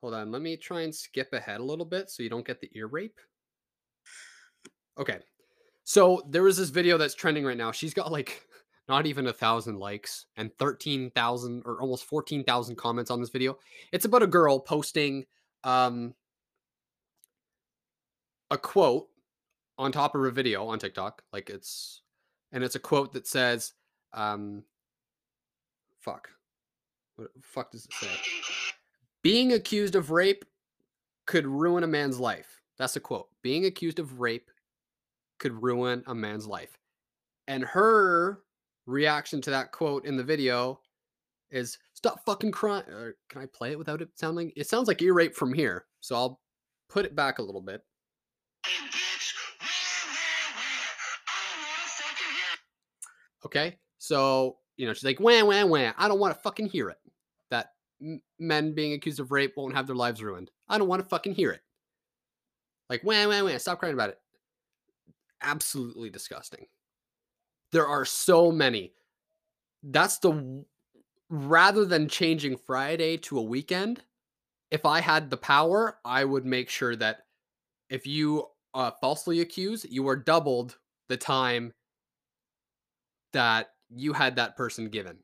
hold 0.00 0.14
on, 0.14 0.32
let 0.32 0.42
me 0.42 0.56
try 0.56 0.82
and 0.82 0.94
skip 0.94 1.32
ahead 1.32 1.60
a 1.60 1.64
little 1.64 1.86
bit 1.86 2.10
so 2.10 2.22
you 2.22 2.30
don't 2.30 2.46
get 2.46 2.60
the 2.60 2.70
ear 2.74 2.88
rape. 2.88 3.20
Okay. 4.98 5.20
So 5.84 6.22
there 6.28 6.42
was 6.42 6.56
this 6.56 6.70
video 6.70 6.96
that's 6.96 7.14
trending 7.14 7.44
right 7.44 7.56
now. 7.56 7.72
She's 7.72 7.94
got 7.94 8.12
like 8.12 8.46
not 8.88 9.06
even 9.06 9.26
a 9.26 9.32
thousand 9.32 9.78
likes 9.78 10.26
and 10.36 10.52
13,000 10.58 11.62
or 11.64 11.80
almost 11.80 12.04
14,000 12.04 12.76
comments 12.76 13.10
on 13.10 13.20
this 13.20 13.30
video. 13.30 13.58
It's 13.92 14.04
about 14.04 14.22
a 14.22 14.26
girl 14.26 14.58
posting 14.58 15.24
um, 15.64 16.14
a 18.50 18.58
quote 18.58 19.08
on 19.78 19.92
top 19.92 20.14
of 20.14 20.24
a 20.24 20.30
video 20.30 20.66
on 20.66 20.78
TikTok. 20.78 21.22
Like 21.32 21.50
it's, 21.50 22.02
and 22.52 22.62
it's 22.62 22.74
a 22.74 22.80
quote 22.80 23.12
that 23.12 23.26
says, 23.26 23.72
um, 24.12 24.64
fuck. 26.00 26.28
What 27.16 27.32
the 27.34 27.42
fuck 27.42 27.70
does 27.70 27.86
it 27.86 27.92
say? 27.92 28.08
Being 29.22 29.52
accused 29.52 29.94
of 29.94 30.10
rape 30.10 30.44
could 31.26 31.46
ruin 31.46 31.84
a 31.84 31.86
man's 31.86 32.18
life. 32.18 32.60
That's 32.78 32.96
a 32.96 33.00
quote. 33.00 33.28
Being 33.42 33.66
accused 33.66 33.98
of 33.98 34.20
rape 34.20 34.50
could 35.42 35.60
ruin 35.60 36.04
a 36.06 36.14
man's 36.14 36.46
life. 36.46 36.78
And 37.48 37.64
her 37.64 38.38
reaction 38.86 39.42
to 39.42 39.50
that 39.50 39.72
quote 39.72 40.06
in 40.06 40.16
the 40.16 40.22
video 40.22 40.80
is 41.50 41.76
stop 41.92 42.24
fucking 42.24 42.52
crying. 42.52 42.84
Or 42.88 43.16
can 43.28 43.42
I 43.42 43.46
play 43.46 43.72
it 43.72 43.78
without 43.78 44.00
it 44.00 44.08
sounding? 44.14 44.52
It 44.56 44.68
sounds 44.68 44.88
like 44.88 45.02
ear 45.02 45.12
rape 45.12 45.34
from 45.34 45.52
here. 45.52 45.86
So 46.00 46.14
I'll 46.14 46.40
put 46.88 47.04
it 47.04 47.16
back 47.16 47.40
a 47.40 47.42
little 47.42 47.60
bit. 47.60 47.82
Okay. 53.44 53.76
So, 53.98 54.58
you 54.76 54.86
know, 54.86 54.94
she's 54.94 55.04
like, 55.04 55.18
wah, 55.18 55.44
wah, 55.44 55.66
wah. 55.66 55.92
I 55.98 56.06
don't 56.08 56.20
want 56.20 56.34
to 56.34 56.40
fucking 56.40 56.66
hear 56.66 56.88
it. 56.88 56.98
That 57.50 57.72
men 58.38 58.74
being 58.74 58.92
accused 58.92 59.18
of 59.18 59.32
rape 59.32 59.54
won't 59.56 59.74
have 59.74 59.88
their 59.88 59.96
lives 59.96 60.22
ruined. 60.22 60.52
I 60.68 60.78
don't 60.78 60.88
want 60.88 61.02
to 61.02 61.08
fucking 61.08 61.34
hear 61.34 61.50
it. 61.50 61.62
Like, 62.88 63.02
wah, 63.02 63.26
wah, 63.26 63.42
wah. 63.42 63.58
Stop 63.58 63.80
crying 63.80 63.94
about 63.94 64.10
it. 64.10 64.18
Absolutely 65.42 66.10
disgusting. 66.10 66.66
There 67.72 67.86
are 67.86 68.04
so 68.04 68.52
many. 68.52 68.92
That's 69.82 70.18
the 70.18 70.64
rather 71.32 71.84
than 71.86 72.08
changing 72.08 72.58
Friday 72.58 73.16
to 73.16 73.38
a 73.38 73.42
weekend, 73.42 74.02
if 74.70 74.84
I 74.84 75.00
had 75.00 75.30
the 75.30 75.36
power, 75.36 75.98
I 76.04 76.24
would 76.24 76.44
make 76.44 76.68
sure 76.68 76.94
that 76.96 77.20
if 77.88 78.06
you 78.06 78.46
uh, 78.74 78.90
falsely 79.00 79.40
accuse, 79.40 79.84
you 79.88 80.06
are 80.08 80.16
doubled 80.16 80.78
the 81.08 81.16
time 81.16 81.72
that 83.32 83.70
you 83.90 84.12
had 84.12 84.36
that 84.36 84.56
person 84.56 84.88
given. 84.88 85.18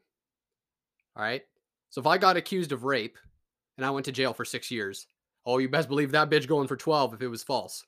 All 1.16 1.22
right. 1.22 1.42
So 1.90 2.00
if 2.00 2.06
I 2.06 2.18
got 2.18 2.36
accused 2.36 2.72
of 2.72 2.84
rape 2.84 3.18
and 3.76 3.86
I 3.86 3.90
went 3.90 4.06
to 4.06 4.12
jail 4.12 4.32
for 4.32 4.44
six 4.44 4.70
years, 4.70 5.06
oh, 5.46 5.58
you 5.58 5.68
best 5.68 5.88
believe 5.88 6.12
that 6.12 6.30
bitch 6.30 6.46
going 6.46 6.68
for 6.68 6.76
12 6.76 7.14
if 7.14 7.22
it 7.22 7.28
was 7.28 7.42
false. 7.42 7.84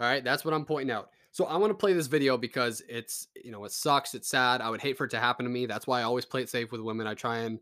All 0.00 0.06
right. 0.06 0.24
That's 0.24 0.44
what 0.44 0.54
I'm 0.54 0.64
pointing 0.64 0.90
out. 0.90 1.10
So 1.30 1.44
I 1.44 1.56
want 1.58 1.70
to 1.70 1.74
play 1.74 1.92
this 1.92 2.06
video 2.08 2.36
because 2.36 2.82
it's, 2.88 3.28
you 3.36 3.52
know, 3.52 3.64
it 3.64 3.72
sucks. 3.72 4.14
It's 4.14 4.28
sad. 4.28 4.60
I 4.60 4.70
would 4.70 4.80
hate 4.80 4.96
for 4.96 5.04
it 5.04 5.10
to 5.10 5.20
happen 5.20 5.44
to 5.44 5.50
me. 5.50 5.66
That's 5.66 5.86
why 5.86 6.00
I 6.00 6.04
always 6.04 6.24
play 6.24 6.42
it 6.42 6.48
safe 6.48 6.72
with 6.72 6.80
women. 6.80 7.06
I 7.06 7.14
try 7.14 7.38
and, 7.40 7.60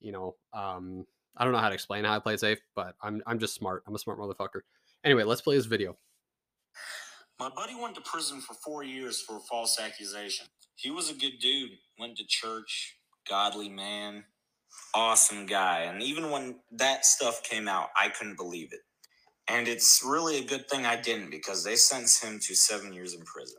you 0.00 0.12
know, 0.12 0.36
um, 0.54 1.04
I 1.36 1.44
don't 1.44 1.52
know 1.52 1.58
how 1.58 1.68
to 1.68 1.74
explain 1.74 2.04
how 2.04 2.14
I 2.14 2.18
play 2.20 2.34
it 2.34 2.40
safe, 2.40 2.58
but 2.74 2.94
I'm 3.02 3.22
I'm 3.26 3.38
just 3.38 3.54
smart. 3.54 3.82
I'm 3.86 3.94
a 3.94 3.98
smart 3.98 4.18
motherfucker. 4.18 4.60
Anyway, 5.04 5.24
let's 5.24 5.42
play 5.42 5.56
this 5.56 5.66
video. 5.66 5.98
My 7.38 7.50
buddy 7.50 7.74
went 7.74 7.94
to 7.96 8.00
prison 8.00 8.40
for 8.40 8.54
four 8.54 8.82
years 8.82 9.20
for 9.20 9.36
a 9.36 9.40
false 9.40 9.78
accusation. 9.78 10.46
He 10.76 10.90
was 10.90 11.10
a 11.10 11.14
good 11.14 11.38
dude, 11.40 11.72
went 11.98 12.16
to 12.16 12.24
church, 12.26 12.96
godly 13.28 13.68
man, 13.68 14.24
awesome 14.94 15.44
guy. 15.44 15.82
And 15.82 16.02
even 16.02 16.30
when 16.30 16.60
that 16.72 17.04
stuff 17.04 17.42
came 17.42 17.68
out, 17.68 17.88
I 18.00 18.08
couldn't 18.08 18.36
believe 18.36 18.72
it. 18.72 18.80
And 19.48 19.68
it's 19.68 20.02
really 20.04 20.38
a 20.38 20.44
good 20.44 20.68
thing 20.68 20.86
I 20.86 20.96
didn't 20.96 21.30
because 21.30 21.64
they 21.64 21.76
sentenced 21.76 22.24
him 22.24 22.40
to 22.40 22.54
seven 22.54 22.92
years 22.92 23.14
in 23.14 23.22
prison. 23.22 23.58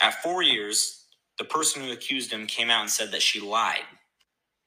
At 0.00 0.22
four 0.22 0.42
years, 0.42 1.06
the 1.38 1.44
person 1.44 1.82
who 1.82 1.92
accused 1.92 2.32
him 2.32 2.46
came 2.46 2.70
out 2.70 2.82
and 2.82 2.90
said 2.90 3.12
that 3.12 3.22
she 3.22 3.40
lied. 3.40 3.84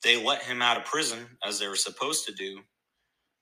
They 0.04 0.24
let 0.24 0.44
him 0.44 0.62
out 0.62 0.78
of 0.78 0.86
prison 0.86 1.38
as 1.46 1.60
they 1.60 1.68
were 1.68 1.76
supposed 1.76 2.26
to 2.28 2.34
do. 2.34 2.62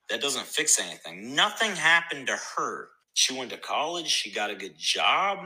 That 0.10 0.22
doesn't 0.22 0.46
fix 0.48 0.80
anything. 0.80 1.36
Nothing 1.36 1.72
happened 1.76 2.28
to 2.28 2.38
her. 2.58 2.90
She 3.16 3.38
went 3.38 3.52
to 3.52 3.58
college, 3.58 4.08
she 4.08 4.32
got 4.32 4.52
a 4.52 4.56
good 4.56 4.78
job, 4.78 5.40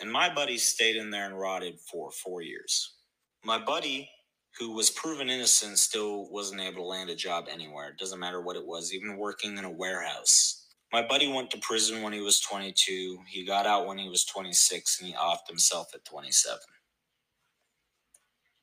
and 0.00 0.10
my 0.12 0.32
buddy 0.32 0.58
stayed 0.58 0.96
in 0.96 1.10
there 1.10 1.26
and 1.26 1.38
rotted 1.38 1.78
for 1.92 2.10
four 2.12 2.42
years. 2.42 2.96
My 3.44 3.58
buddy, 3.58 4.10
who 4.58 4.72
was 4.72 4.90
proven 4.90 5.30
innocent, 5.30 5.78
still 5.78 6.30
wasn't 6.30 6.62
able 6.62 6.78
to 6.78 6.84
land 6.84 7.10
a 7.10 7.16
job 7.16 7.46
anywhere. 7.52 7.90
It 7.90 7.98
doesn't 7.98 8.20
matter 8.20 8.40
what 8.42 8.56
it 8.56 8.66
was, 8.66 8.94
even 8.94 9.18
working 9.18 9.58
in 9.58 9.64
a 9.64 9.70
warehouse. 9.70 10.57
My 10.92 11.06
buddy 11.06 11.30
went 11.30 11.50
to 11.50 11.58
prison 11.58 12.02
when 12.02 12.12
he 12.12 12.20
was 12.20 12.40
22. 12.40 13.18
He 13.28 13.44
got 13.44 13.66
out 13.66 13.86
when 13.86 13.98
he 13.98 14.08
was 14.08 14.24
26 14.24 15.00
and 15.00 15.08
he 15.08 15.14
offed 15.14 15.46
himself 15.48 15.88
at 15.94 16.04
27. 16.04 16.58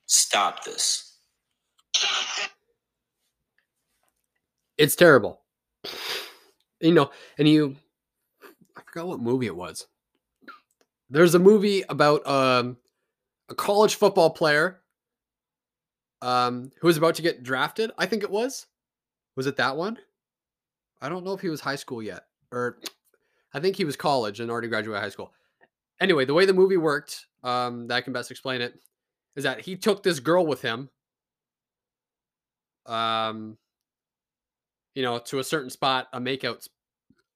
Stop 0.08 0.64
this. 0.64 1.18
It's 4.78 4.96
terrible. 4.96 5.42
You 6.82 6.94
know, 6.94 7.12
and 7.38 7.48
you 7.48 7.76
I 8.76 8.82
forgot 8.82 9.08
what 9.08 9.20
movie 9.20 9.46
it 9.46 9.56
was. 9.56 9.88
There's 11.10 11.36
a 11.36 11.40
movie 11.40 11.84
about 11.90 12.26
um 12.28 12.78
a 13.50 13.56
college 13.56 13.96
football 13.96 14.32
player 14.32 14.82
um 16.22 16.72
who 16.82 16.88
was 16.88 16.98
about 16.98 17.16
to 17.16 17.22
get 17.22 17.44
drafted, 17.44 17.92
I 17.98 18.06
think 18.06 18.24
it 18.24 18.32
was. 18.32 18.66
Was 19.36 19.48
it 19.48 19.58
that 19.58 19.78
one? 19.78 19.98
I 21.02 21.10
don't 21.10 21.26
know 21.26 21.34
if 21.34 21.42
he 21.42 21.50
was 21.50 21.62
high 21.62 21.76
school 21.76 22.02
yet 22.02 22.24
or 22.52 22.80
I 23.54 23.60
think 23.60 23.76
he 23.76 23.86
was 23.86 23.96
college 23.96 24.40
and 24.40 24.50
already 24.52 24.68
graduated 24.68 25.02
high 25.02 25.10
school. 25.10 25.34
Anyway, 26.00 26.26
the 26.26 26.34
way 26.34 26.46
the 26.46 26.54
movie 26.54 26.78
worked, 26.78 27.26
um 27.44 27.88
that 27.88 27.96
I 27.96 28.02
can 28.02 28.14
best 28.14 28.32
explain 28.32 28.62
it 28.62 28.80
is 29.36 29.44
that 29.44 29.62
he 29.62 29.76
took 29.76 30.04
this 30.04 30.20
girl 30.20 30.46
with 30.46 30.62
him 30.62 30.90
um 32.86 33.58
you 34.96 35.04
know, 35.04 35.20
to 35.20 35.40
a 35.40 35.44
certain 35.44 35.70
spot, 35.70 36.08
a 36.14 36.20
makeout, 36.20 36.68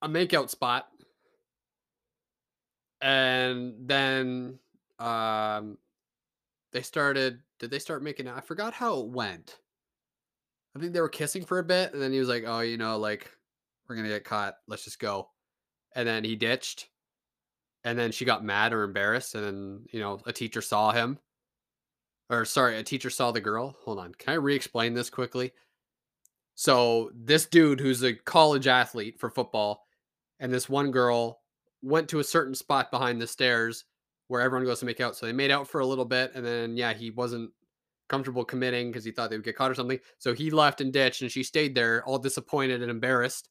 a 0.01 0.07
makeout 0.07 0.49
spot, 0.49 0.87
and 3.01 3.75
then 3.81 4.57
um, 4.97 5.77
they 6.71 6.81
started. 6.81 7.39
Did 7.59 7.71
they 7.71 7.79
start 7.79 8.01
making? 8.01 8.29
I 8.29 8.39
forgot 8.39 8.73
how 8.73 9.01
it 9.01 9.07
went. 9.09 9.59
I 10.75 10.79
think 10.79 10.93
they 10.93 11.01
were 11.01 11.09
kissing 11.09 11.43
for 11.43 11.59
a 11.59 11.63
bit, 11.63 11.93
and 11.93 12.01
then 12.01 12.13
he 12.13 12.19
was 12.19 12.29
like, 12.29 12.45
"Oh, 12.47 12.61
you 12.61 12.77
know, 12.77 12.97
like 12.97 13.29
we're 13.89 13.95
gonna 13.95 14.09
get 14.09 14.23
caught. 14.23 14.55
Let's 14.67 14.85
just 14.85 14.99
go." 14.99 15.31
And 15.95 16.07
then 16.07 16.23
he 16.23 16.35
ditched, 16.35 16.89
and 17.83 17.97
then 17.97 18.11
she 18.11 18.25
got 18.25 18.45
mad 18.45 18.73
or 18.73 18.83
embarrassed, 18.83 19.35
and 19.35 19.43
then 19.43 19.85
you 19.91 19.99
know, 19.99 20.21
a 20.25 20.33
teacher 20.33 20.61
saw 20.61 20.91
him, 20.91 21.19
or 22.29 22.45
sorry, 22.45 22.77
a 22.77 22.83
teacher 22.83 23.09
saw 23.09 23.31
the 23.31 23.41
girl. 23.41 23.75
Hold 23.83 23.99
on, 23.99 24.13
can 24.13 24.33
I 24.33 24.35
re-explain 24.37 24.93
this 24.93 25.09
quickly? 25.09 25.51
So 26.59 27.09
this 27.15 27.45
dude 27.45 27.79
who's 27.79 28.03
a 28.03 28.13
college 28.13 28.67
athlete 28.67 29.17
for 29.17 29.29
football 29.29 29.87
and 30.41 30.51
this 30.51 30.67
one 30.67 30.91
girl 30.91 31.39
went 31.81 32.09
to 32.09 32.19
a 32.19 32.23
certain 32.23 32.53
spot 32.53 32.91
behind 32.91 33.21
the 33.21 33.27
stairs 33.27 33.85
where 34.27 34.41
everyone 34.41 34.65
goes 34.65 34.81
to 34.81 34.85
make 34.85 34.99
out. 34.99 35.15
So 35.15 35.25
they 35.25 35.31
made 35.31 35.51
out 35.51 35.69
for 35.69 35.79
a 35.79 35.85
little 35.85 36.03
bit 36.03 36.33
and 36.35 36.45
then 36.45 36.75
yeah, 36.75 36.91
he 36.91 37.11
wasn't 37.11 37.51
comfortable 38.09 38.43
committing 38.43 38.91
because 38.91 39.05
he 39.05 39.11
thought 39.11 39.29
they 39.29 39.37
would 39.37 39.45
get 39.45 39.55
caught 39.55 39.71
or 39.71 39.75
something. 39.75 40.01
So 40.17 40.33
he 40.33 40.51
left 40.51 40.81
and 40.81 40.91
ditched 40.91 41.21
and 41.21 41.31
she 41.31 41.43
stayed 41.43 41.73
there 41.75 42.03
all 42.03 42.19
disappointed 42.19 42.81
and 42.81 42.91
embarrassed. 42.91 43.47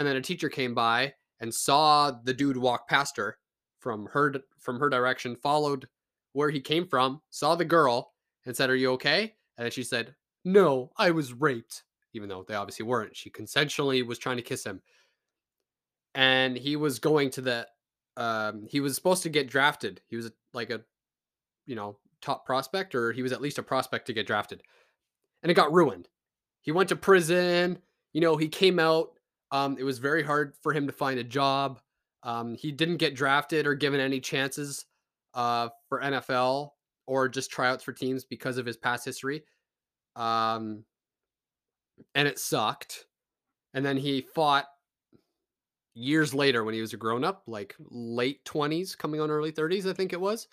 And 0.00 0.08
then 0.08 0.16
a 0.16 0.22
teacher 0.22 0.48
came 0.48 0.74
by 0.74 1.12
and 1.40 1.54
saw 1.54 2.10
the 2.10 2.32
dude 2.32 2.56
walk 2.56 2.88
past 2.88 3.18
her 3.18 3.36
from 3.80 4.06
her 4.06 4.34
from 4.58 4.80
her 4.80 4.88
direction, 4.88 5.36
followed 5.36 5.86
where 6.32 6.48
he 6.48 6.58
came 6.58 6.86
from, 6.86 7.20
saw 7.28 7.54
the 7.54 7.66
girl 7.66 8.14
and 8.46 8.56
said, 8.56 8.70
"Are 8.70 8.76
you 8.76 8.92
okay?" 8.92 9.34
And 9.58 9.66
then 9.66 9.70
she 9.70 9.82
said, 9.82 10.16
"No, 10.42 10.90
I 10.96 11.10
was 11.10 11.34
raped." 11.34 11.84
even 12.12 12.28
though 12.28 12.42
they 12.48 12.54
obviously 12.54 12.84
weren't. 12.84 13.14
She 13.14 13.30
consensually 13.30 14.04
was 14.04 14.18
trying 14.18 14.38
to 14.38 14.42
kiss 14.42 14.64
him. 14.64 14.82
And 16.14 16.56
he 16.56 16.74
was 16.74 16.98
going 16.98 17.30
to 17.30 17.40
the 17.42 17.68
um 18.16 18.66
he 18.66 18.80
was 18.80 18.94
supposed 18.94 19.22
to 19.24 19.28
get 19.28 19.50
drafted. 19.50 20.00
He 20.08 20.16
was 20.16 20.26
a- 20.26 20.32
like 20.54 20.70
a 20.70 20.80
you 21.66 21.76
know, 21.76 21.98
top 22.22 22.46
prospect 22.46 22.94
or 22.94 23.12
he 23.12 23.22
was 23.22 23.32
at 23.32 23.42
least 23.42 23.58
a 23.58 23.62
prospect 23.62 24.06
to 24.06 24.14
get 24.14 24.26
drafted. 24.26 24.62
And 25.42 25.52
it 25.52 25.54
got 25.54 25.72
ruined. 25.72 26.08
He 26.62 26.72
went 26.72 26.88
to 26.88 26.96
prison, 26.96 27.78
you 28.12 28.22
know, 28.22 28.36
he 28.38 28.48
came 28.48 28.78
out 28.78 29.12
um 29.52 29.76
it 29.78 29.84
was 29.84 29.98
very 29.98 30.22
hard 30.22 30.54
for 30.62 30.72
him 30.72 30.86
to 30.86 30.92
find 30.92 31.18
a 31.18 31.24
job. 31.24 31.80
Um 32.22 32.54
he 32.54 32.72
didn't 32.72 32.98
get 32.98 33.14
drafted 33.14 33.66
or 33.66 33.74
given 33.74 34.00
any 34.00 34.20
chances 34.20 34.86
uh 35.34 35.68
for 35.88 36.02
NFL 36.02 36.76
or 37.06 37.28
just 37.28 37.50
tryouts 37.50 37.84
for 37.84 37.92
teams 37.92 38.24
because 38.24 38.58
of 38.58 38.66
his 38.66 38.76
past 38.76 39.04
history. 39.04 39.44
Um 40.16 40.84
and 42.14 42.28
it 42.28 42.38
sucked. 42.38 43.06
And 43.74 43.84
then 43.84 43.96
he 43.96 44.22
fought 44.22 44.66
years 45.94 46.32
later 46.34 46.64
when 46.64 46.74
he 46.74 46.80
was 46.80 46.92
a 46.92 46.96
grown 46.96 47.24
up, 47.24 47.42
like 47.46 47.74
late 47.90 48.44
20s, 48.44 48.94
coming 48.94 49.20
on 49.20 49.30
early 49.30 49.52
30s, 49.52 49.86
I 49.86 49.92
think 49.92 50.12
it 50.12 50.20
was. 50.20 50.48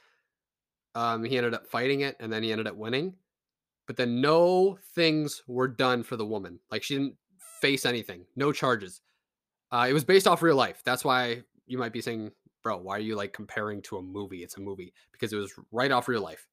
Um, 0.95 1.23
he 1.23 1.37
ended 1.37 1.53
up 1.53 1.67
fighting 1.67 2.01
it 2.01 2.15
and 2.19 2.31
then 2.31 2.43
he 2.43 2.51
ended 2.51 2.67
up 2.67 2.75
winning. 2.75 3.15
but 3.87 3.97
then 3.97 4.21
no 4.21 4.77
things 4.95 5.43
were 5.47 5.67
done 5.67 6.03
for 6.03 6.17
the 6.17 6.25
woman. 6.25 6.59
Like 6.71 6.83
she 6.83 6.95
didn't 6.95 7.17
face 7.61 7.85
anything, 7.85 8.25
no 8.35 8.51
charges. 8.51 9.01
Uh, 9.71 9.87
it 9.89 9.93
was 9.93 10.03
based 10.03 10.27
off 10.27 10.41
real 10.41 10.55
life. 10.55 10.81
That's 10.85 11.03
why 11.03 11.43
you 11.65 11.77
might 11.77 11.93
be 11.93 12.01
saying, 12.01 12.31
bro, 12.63 12.77
why 12.77 12.97
are 12.97 13.01
you 13.01 13.15
like 13.15 13.33
comparing 13.33 13.81
to 13.83 13.97
a 13.97 14.01
movie? 14.01 14.43
It's 14.43 14.57
a 14.57 14.61
movie 14.61 14.93
because 15.11 15.33
it 15.33 15.37
was 15.37 15.53
right 15.71 15.91
off 15.91 16.07
real 16.07 16.21
life. 16.21 16.47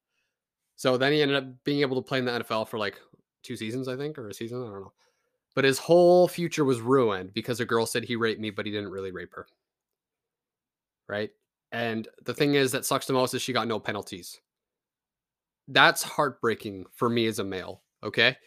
So 0.75 0.97
then 0.97 1.13
he 1.13 1.21
ended 1.21 1.37
up 1.37 1.63
being 1.63 1.81
able 1.81 1.95
to 2.01 2.07
play 2.07 2.19
in 2.19 2.25
the 2.25 2.31
NFL 2.31 2.67
for 2.67 2.77
like 2.77 2.99
two 3.43 3.55
seasons, 3.55 3.87
I 3.87 3.95
think, 3.95 4.17
or 4.17 4.27
a 4.29 4.33
season. 4.33 4.61
I 4.61 4.65
don't 4.65 4.81
know. 4.81 4.93
But 5.55 5.63
his 5.63 5.79
whole 5.79 6.27
future 6.27 6.65
was 6.65 6.81
ruined 6.81 7.33
because 7.33 7.61
a 7.61 7.65
girl 7.65 7.85
said 7.85 8.03
he 8.03 8.17
raped 8.17 8.41
me, 8.41 8.49
but 8.49 8.65
he 8.65 8.71
didn't 8.71 8.91
really 8.91 9.11
rape 9.11 9.33
her. 9.33 9.47
Right. 11.07 11.31
And 11.71 12.07
the 12.25 12.33
thing 12.33 12.55
is 12.55 12.71
that 12.73 12.85
sucks 12.85 13.05
the 13.05 13.13
most 13.13 13.33
is 13.33 13.41
she 13.41 13.53
got 13.53 13.67
no 13.67 13.79
penalties. 13.79 14.39
That's 15.67 16.03
heartbreaking 16.03 16.85
for 16.93 17.09
me 17.09 17.25
as 17.27 17.39
a 17.39 17.43
male. 17.43 17.81
Okay. 18.03 18.37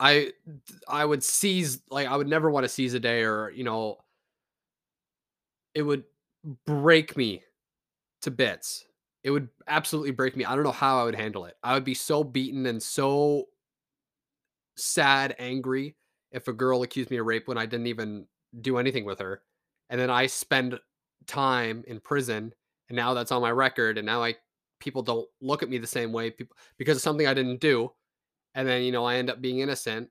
I 0.00 0.32
I 0.88 1.04
would 1.04 1.24
seize 1.24 1.80
like 1.90 2.06
I 2.08 2.16
would 2.16 2.28
never 2.28 2.50
want 2.50 2.64
to 2.64 2.68
seize 2.68 2.94
a 2.94 3.00
day 3.00 3.22
or 3.24 3.50
you 3.50 3.64
know 3.64 3.98
it 5.74 5.82
would 5.82 6.04
break 6.66 7.16
me 7.16 7.42
to 8.22 8.30
bits. 8.30 8.86
It 9.24 9.30
would 9.30 9.48
absolutely 9.68 10.12
break 10.12 10.36
me. 10.36 10.44
I 10.44 10.54
don't 10.54 10.64
know 10.64 10.72
how 10.72 11.00
I 11.00 11.04
would 11.04 11.14
handle 11.16 11.44
it. 11.46 11.56
I 11.62 11.74
would 11.74 11.84
be 11.84 11.94
so 11.94 12.24
beaten 12.24 12.66
and 12.66 12.82
so 12.82 13.46
sad, 14.76 15.34
angry 15.38 15.96
if 16.32 16.48
a 16.48 16.52
girl 16.52 16.82
accused 16.82 17.10
me 17.10 17.16
of 17.18 17.26
rape 17.26 17.48
when 17.48 17.58
I 17.58 17.66
didn't 17.66 17.86
even 17.86 18.26
do 18.60 18.78
anything 18.78 19.04
with 19.04 19.18
her. 19.20 19.42
And 19.90 20.00
then 20.00 20.10
I 20.10 20.26
spend 20.26 20.78
time 21.26 21.84
in 21.86 22.00
prison 22.00 22.52
and 22.88 22.96
now 22.96 23.14
that's 23.14 23.32
on 23.32 23.42
my 23.42 23.50
record 23.50 23.98
and 23.98 24.06
now 24.06 24.22
I 24.22 24.36
people 24.80 25.02
don't 25.02 25.28
look 25.40 25.62
at 25.62 25.68
me 25.68 25.76
the 25.78 25.86
same 25.86 26.12
way 26.12 26.30
people 26.30 26.56
because 26.78 26.96
of 26.96 27.02
something 27.02 27.26
I 27.26 27.34
didn't 27.34 27.60
do. 27.60 27.92
And 28.58 28.66
then, 28.66 28.82
you 28.82 28.90
know, 28.90 29.04
I 29.04 29.14
end 29.18 29.30
up 29.30 29.40
being 29.40 29.60
innocent 29.60 30.10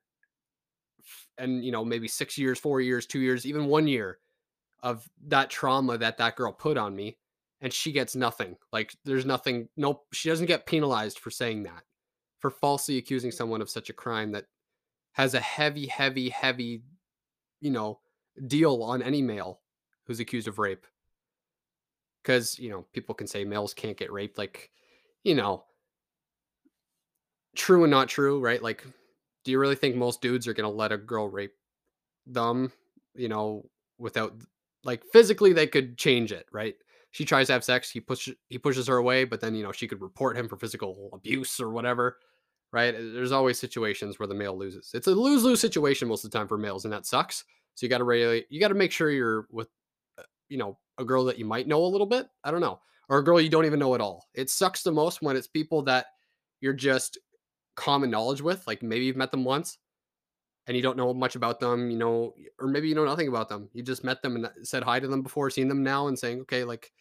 and 1.37 1.65
you 1.65 1.71
know, 1.73 1.83
maybe 1.83 2.07
6 2.07 2.37
years, 2.37 2.57
4 2.57 2.79
years, 2.79 3.05
2 3.05 3.19
years, 3.19 3.45
even 3.45 3.65
1 3.65 3.87
year 3.89 4.19
of 4.81 5.09
that 5.27 5.49
trauma 5.49 5.97
that 5.97 6.17
that 6.17 6.37
girl 6.37 6.53
put 6.53 6.77
on 6.77 6.95
me 6.95 7.17
and 7.59 7.73
she 7.73 7.91
gets 7.91 8.15
nothing. 8.15 8.55
Like 8.71 8.95
there's 9.03 9.25
nothing 9.25 9.67
no 9.75 10.03
she 10.13 10.29
doesn't 10.29 10.45
get 10.45 10.65
penalized 10.65 11.19
for 11.19 11.29
saying 11.29 11.63
that. 11.63 11.83
For 12.39 12.49
falsely 12.49 12.97
accusing 12.97 13.31
someone 13.31 13.61
of 13.61 13.69
such 13.69 13.89
a 13.89 13.93
crime 13.93 14.31
that 14.31 14.45
has 15.11 15.33
a 15.33 15.41
heavy 15.41 15.87
heavy 15.87 16.29
heavy 16.29 16.83
you 17.59 17.71
know 17.71 17.99
deal 18.47 18.81
on 18.81 19.01
any 19.01 19.21
male 19.21 19.59
who's 20.05 20.21
accused 20.21 20.47
of 20.47 20.57
rape. 20.57 20.87
Cuz 22.23 22.57
you 22.57 22.69
know, 22.69 22.85
people 22.93 23.13
can 23.13 23.27
say 23.27 23.43
males 23.43 23.73
can't 23.73 23.97
get 23.97 24.09
raped 24.09 24.37
like 24.37 24.71
you 25.25 25.35
know 25.35 25.65
true 27.57 27.83
and 27.83 27.91
not 27.91 28.07
true, 28.07 28.39
right? 28.39 28.61
Like 28.61 28.85
do 29.47 29.51
you 29.51 29.59
really 29.59 29.75
think 29.75 29.95
most 29.95 30.21
dudes 30.21 30.45
are 30.45 30.53
to 30.53 30.67
let 30.67 30.91
a 30.91 30.97
girl 30.97 31.29
rape 31.29 31.53
them, 32.25 32.69
you 33.15 33.29
know, 33.29 33.63
without 33.97 34.33
like 34.83 35.03
physically 35.13 35.53
they 35.53 35.65
could 35.65 35.97
change 35.97 36.33
it, 36.33 36.45
right? 36.51 36.75
She 37.11 37.23
tries 37.23 37.47
to 37.47 37.53
have 37.53 37.63
sex, 37.63 37.89
he 37.89 38.01
pushes 38.01 38.35
he 38.49 38.57
pushes 38.57 38.87
her 38.87 38.97
away, 38.97 39.23
but 39.23 39.39
then 39.39 39.55
you 39.55 39.63
know 39.63 39.71
she 39.71 39.87
could 39.87 40.01
report 40.01 40.37
him 40.37 40.49
for 40.49 40.57
physical 40.57 41.09
abuse 41.13 41.61
or 41.61 41.69
whatever, 41.69 42.17
right? 42.73 42.91
There's 42.91 43.31
always 43.31 43.57
situations 43.57 44.19
where 44.19 44.27
the 44.27 44.35
male 44.35 44.57
loses. 44.57 44.91
It's 44.93 45.07
a 45.07 45.11
lose 45.11 45.45
lose 45.45 45.61
situation 45.61 46.09
most 46.09 46.25
of 46.25 46.31
the 46.31 46.37
time 46.37 46.49
for 46.49 46.57
males, 46.57 46.83
and 46.83 46.93
that 46.93 47.05
sucks. 47.05 47.45
So 47.75 47.85
you 47.85 47.89
got 47.89 47.99
to 47.99 48.03
really 48.03 48.45
you 48.49 48.59
got 48.59 48.67
to 48.67 48.75
make 48.75 48.91
sure 48.91 49.11
you're 49.11 49.47
with, 49.49 49.69
uh, 50.19 50.23
you 50.49 50.57
know, 50.57 50.77
a 50.97 51.05
girl 51.05 51.23
that 51.23 51.39
you 51.39 51.45
might 51.45 51.69
know 51.69 51.85
a 51.85 51.87
little 51.87 52.05
bit. 52.05 52.27
I 52.43 52.51
don't 52.51 52.59
know, 52.59 52.81
or 53.07 53.19
a 53.19 53.23
girl 53.23 53.39
you 53.39 53.49
don't 53.49 53.65
even 53.65 53.79
know 53.79 53.95
at 53.95 54.01
all. 54.01 54.25
It 54.33 54.49
sucks 54.49 54.83
the 54.83 54.91
most 54.91 55.21
when 55.21 55.37
it's 55.37 55.47
people 55.47 55.83
that 55.83 56.07
you're 56.59 56.73
just 56.73 57.17
common 57.77 58.09
knowledge 58.09 58.41
with, 58.41 58.67
like 58.67 58.83
maybe 58.83 59.05
you've 59.05 59.15
met 59.15 59.31
them 59.31 59.45
once, 59.45 59.77
and 60.65 60.75
you 60.75 60.83
don't 60.83 60.97
know 60.97 61.13
much 61.13 61.35
about 61.35 61.61
them, 61.61 61.89
you 61.89 61.97
know, 61.97 62.33
or 62.59 62.67
maybe 62.67 62.89
you 62.89 62.95
know 62.95 63.05
nothing 63.05 63.29
about 63.29 63.47
them. 63.47 63.69
You 63.71 63.83
just 63.83 64.03
met 64.03 64.21
them 64.21 64.35
and 64.35 64.47
uh, 64.47 64.49
said 64.63 64.83
hi 64.83 64.99
to 64.99 65.07
them 65.07 65.21
before, 65.21 65.49
seen 65.49 65.69
them 65.69 65.83
now, 65.83 66.07
and 66.07 66.19
saying, 66.19 66.41
okay, 66.41 66.65
like 66.65 66.91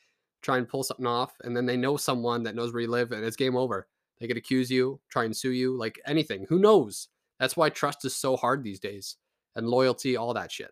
try 0.43 0.59
and 0.59 0.69
pull 0.69 0.85
something 0.85 1.07
off. 1.07 1.35
And 1.43 1.57
then 1.57 1.67
they 1.67 1.77
know 1.77 1.97
someone 1.97 2.45
that 2.45 2.55
knows 2.55 2.73
where 2.73 2.83
you 2.83 2.91
live, 2.91 3.11
and 3.11 3.25
it's 3.25 3.37
game 3.37 3.57
over. 3.57 3.89
They 4.21 4.29
could 4.29 4.37
accuse 4.37 4.71
you, 4.71 5.01
try 5.09 5.25
and 5.25 5.37
sue 5.37 5.51
you, 5.51 5.77
like 5.77 6.01
anything. 6.07 6.47
Who 6.49 6.61
knows? 6.61 7.09
That's 7.41 7.57
why 7.57 7.71
trust 7.71 8.05
is 8.05 8.15
so 8.15 8.37
hard 8.37 8.63
these 8.63 8.79
days, 8.79 9.17
and 9.57 9.67
loyalty, 9.67 10.17
all 10.17 10.35
that 10.35 10.53
shit. 10.53 10.71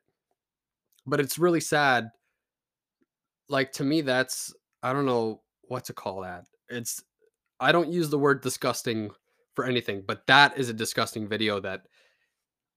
But 1.06 1.20
it's 1.20 1.38
really 1.38 1.60
sad. 1.60 2.10
Like 3.48 3.72
to 3.72 3.84
me, 3.84 4.02
that's 4.02 4.54
I 4.82 4.92
don't 4.92 5.06
know 5.06 5.42
what 5.62 5.84
to 5.86 5.92
call 5.92 6.22
that. 6.22 6.44
It's 6.68 7.02
I 7.58 7.72
don't 7.72 7.92
use 7.92 8.10
the 8.10 8.18
word 8.18 8.42
disgusting 8.42 9.10
for 9.54 9.64
anything, 9.64 10.02
but 10.06 10.26
that 10.26 10.58
is 10.58 10.68
a 10.68 10.74
disgusting 10.74 11.28
video 11.28 11.60
that 11.60 11.82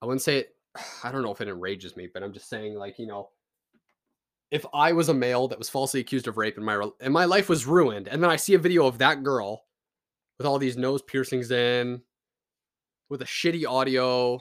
I 0.01 0.05
wouldn't 0.05 0.21
say 0.21 0.39
it. 0.39 0.55
I 1.03 1.11
don't 1.11 1.23
know 1.23 1.31
if 1.31 1.41
it 1.41 1.47
enrages 1.47 1.95
me, 1.95 2.07
but 2.11 2.23
I'm 2.23 2.33
just 2.33 2.49
saying, 2.49 2.75
like, 2.75 2.99
you 2.99 3.07
know, 3.07 3.29
if 4.51 4.65
I 4.73 4.93
was 4.93 5.09
a 5.09 5.13
male 5.13 5.47
that 5.49 5.57
was 5.57 5.69
falsely 5.69 5.99
accused 5.99 6.27
of 6.27 6.37
rape 6.37 6.55
and 6.57 6.65
my 6.65 6.87
and 7.01 7.13
my 7.13 7.25
life 7.25 7.49
was 7.49 7.65
ruined, 7.65 8.07
and 8.07 8.23
then 8.23 8.29
I 8.29 8.37
see 8.37 8.53
a 8.53 8.59
video 8.59 8.85
of 8.85 8.99
that 8.99 9.23
girl 9.23 9.65
with 10.37 10.47
all 10.47 10.59
these 10.59 10.77
nose 10.77 11.01
piercings 11.01 11.51
in, 11.51 12.01
with 13.09 13.21
a 13.21 13.25
shitty 13.25 13.67
audio, 13.67 14.39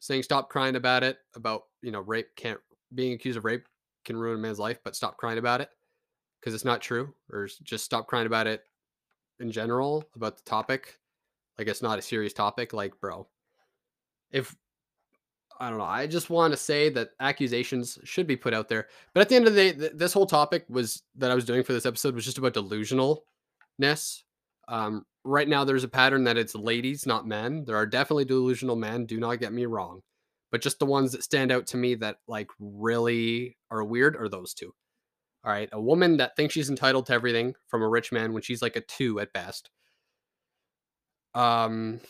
saying 0.00 0.22
stop 0.24 0.48
crying 0.48 0.76
about 0.76 1.04
it, 1.04 1.18
about 1.36 1.62
you 1.82 1.92
know 1.92 2.00
rape 2.00 2.34
can't 2.36 2.58
being 2.94 3.12
accused 3.12 3.38
of 3.38 3.44
rape 3.44 3.64
can 4.04 4.16
ruin 4.16 4.38
a 4.38 4.42
man's 4.42 4.58
life, 4.58 4.78
but 4.84 4.96
stop 4.96 5.16
crying 5.16 5.38
about 5.38 5.60
it 5.60 5.68
because 6.40 6.54
it's 6.54 6.64
not 6.64 6.80
true, 6.80 7.14
or 7.30 7.48
just 7.62 7.84
stop 7.84 8.08
crying 8.08 8.26
about 8.26 8.48
it 8.48 8.64
in 9.38 9.50
general 9.50 10.04
about 10.16 10.36
the 10.36 10.42
topic. 10.42 10.98
Like 11.58 11.68
it's 11.68 11.82
not 11.82 11.98
a 11.98 12.02
serious 12.02 12.32
topic. 12.32 12.72
Like, 12.72 13.00
bro, 13.00 13.28
if 14.30 14.54
I 15.60 15.68
don't 15.68 15.78
know, 15.78 15.84
I 15.84 16.06
just 16.06 16.30
want 16.30 16.52
to 16.52 16.56
say 16.56 16.88
that 16.90 17.10
accusations 17.20 17.98
should 18.04 18.26
be 18.26 18.36
put 18.36 18.54
out 18.54 18.68
there. 18.68 18.88
But 19.14 19.20
at 19.20 19.28
the 19.28 19.36
end 19.36 19.46
of 19.46 19.54
the 19.54 19.60
day, 19.60 19.78
th- 19.78 19.92
this 19.94 20.12
whole 20.12 20.26
topic 20.26 20.64
was 20.68 21.02
that 21.16 21.30
I 21.30 21.34
was 21.34 21.44
doing 21.44 21.62
for 21.62 21.72
this 21.72 21.86
episode 21.86 22.14
was 22.14 22.24
just 22.24 22.38
about 22.38 22.54
delusionalness. 22.54 24.22
Um, 24.66 25.04
right 25.24 25.48
now, 25.48 25.64
there's 25.64 25.84
a 25.84 25.88
pattern 25.88 26.24
that 26.24 26.36
it's 26.36 26.54
ladies, 26.54 27.06
not 27.06 27.28
men. 27.28 27.64
There 27.64 27.76
are 27.76 27.86
definitely 27.86 28.24
delusional 28.24 28.76
men. 28.76 29.06
Do 29.06 29.20
not 29.20 29.38
get 29.40 29.52
me 29.52 29.66
wrong, 29.66 30.00
but 30.50 30.62
just 30.62 30.78
the 30.78 30.86
ones 30.86 31.12
that 31.12 31.22
stand 31.22 31.52
out 31.52 31.66
to 31.68 31.76
me 31.76 31.94
that 31.96 32.16
like 32.26 32.48
really 32.58 33.56
are 33.70 33.84
weird 33.84 34.16
are 34.16 34.28
those 34.28 34.54
two. 34.54 34.74
All 35.44 35.52
right, 35.52 35.68
a 35.72 35.80
woman 35.80 36.16
that 36.16 36.36
thinks 36.36 36.54
she's 36.54 36.70
entitled 36.70 37.06
to 37.06 37.12
everything 37.14 37.54
from 37.66 37.82
a 37.82 37.88
rich 37.88 38.12
man 38.12 38.32
when 38.32 38.42
she's 38.42 38.62
like 38.62 38.76
a 38.76 38.80
two 38.80 39.20
at 39.20 39.32
best. 39.32 39.70
Um, 41.34 42.00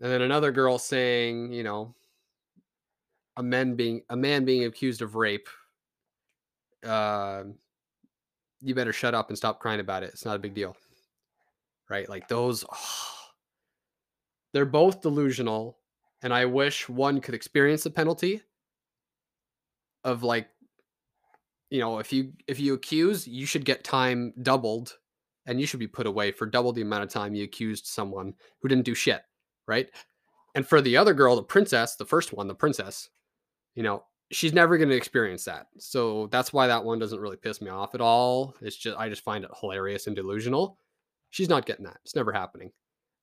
and 0.00 0.12
then 0.12 0.22
another 0.22 0.52
girl 0.52 0.78
saying, 0.78 1.52
you 1.52 1.62
know, 1.62 1.94
a 3.36 3.42
man 3.42 3.74
being 3.74 4.02
a 4.10 4.16
man 4.16 4.44
being 4.44 4.64
accused 4.64 5.00
of 5.00 5.14
rape. 5.14 5.48
Uh, 6.84 7.44
you 8.60 8.74
better 8.74 8.92
shut 8.92 9.14
up 9.14 9.28
and 9.28 9.38
stop 9.38 9.60
crying 9.60 9.80
about 9.80 10.02
it. 10.02 10.10
It's 10.12 10.24
not 10.24 10.36
a 10.36 10.40
big 10.40 10.54
deal, 10.54 10.76
right? 11.88 12.08
Like 12.08 12.28
those, 12.28 12.64
oh, 12.70 13.14
they're 14.52 14.64
both 14.64 15.00
delusional, 15.00 15.78
and 16.22 16.34
I 16.34 16.44
wish 16.44 16.88
one 16.88 17.20
could 17.20 17.34
experience 17.34 17.84
the 17.84 17.90
penalty 17.90 18.42
of 20.04 20.22
like, 20.22 20.48
you 21.70 21.80
know, 21.80 21.98
if 21.98 22.12
you 22.12 22.32
if 22.46 22.58
you 22.58 22.74
accuse, 22.74 23.28
you 23.28 23.46
should 23.46 23.64
get 23.64 23.84
time 23.84 24.32
doubled, 24.42 24.98
and 25.48 25.60
you 25.60 25.66
should 25.66 25.80
be 25.80 25.88
put 25.88 26.06
away 26.06 26.30
for 26.30 26.46
double 26.46 26.72
the 26.72 26.82
amount 26.82 27.02
of 27.02 27.10
time 27.10 27.34
you 27.34 27.42
accused 27.42 27.86
someone 27.86 28.32
who 28.60 28.68
didn't 28.68 28.84
do 28.84 28.94
shit 28.94 29.22
right? 29.68 29.88
And 30.56 30.66
for 30.66 30.80
the 30.80 30.96
other 30.96 31.14
girl, 31.14 31.36
the 31.36 31.42
princess, 31.44 31.94
the 31.94 32.04
first 32.04 32.32
one, 32.32 32.48
the 32.48 32.54
princess, 32.54 33.10
you 33.76 33.84
know, 33.84 34.02
she's 34.32 34.52
never 34.52 34.76
going 34.76 34.88
to 34.88 34.96
experience 34.96 35.44
that. 35.44 35.66
So 35.78 36.26
that's 36.32 36.52
why 36.52 36.66
that 36.66 36.84
one 36.84 36.98
doesn't 36.98 37.20
really 37.20 37.36
piss 37.36 37.60
me 37.60 37.70
off 37.70 37.94
at 37.94 38.00
all. 38.00 38.56
It's 38.60 38.76
just 38.76 38.98
I 38.98 39.08
just 39.08 39.22
find 39.22 39.44
it 39.44 39.50
hilarious 39.60 40.08
and 40.08 40.16
delusional. 40.16 40.78
She's 41.30 41.48
not 41.48 41.66
getting 41.66 41.84
that. 41.84 41.98
It's 42.04 42.16
never 42.16 42.32
happening. 42.32 42.72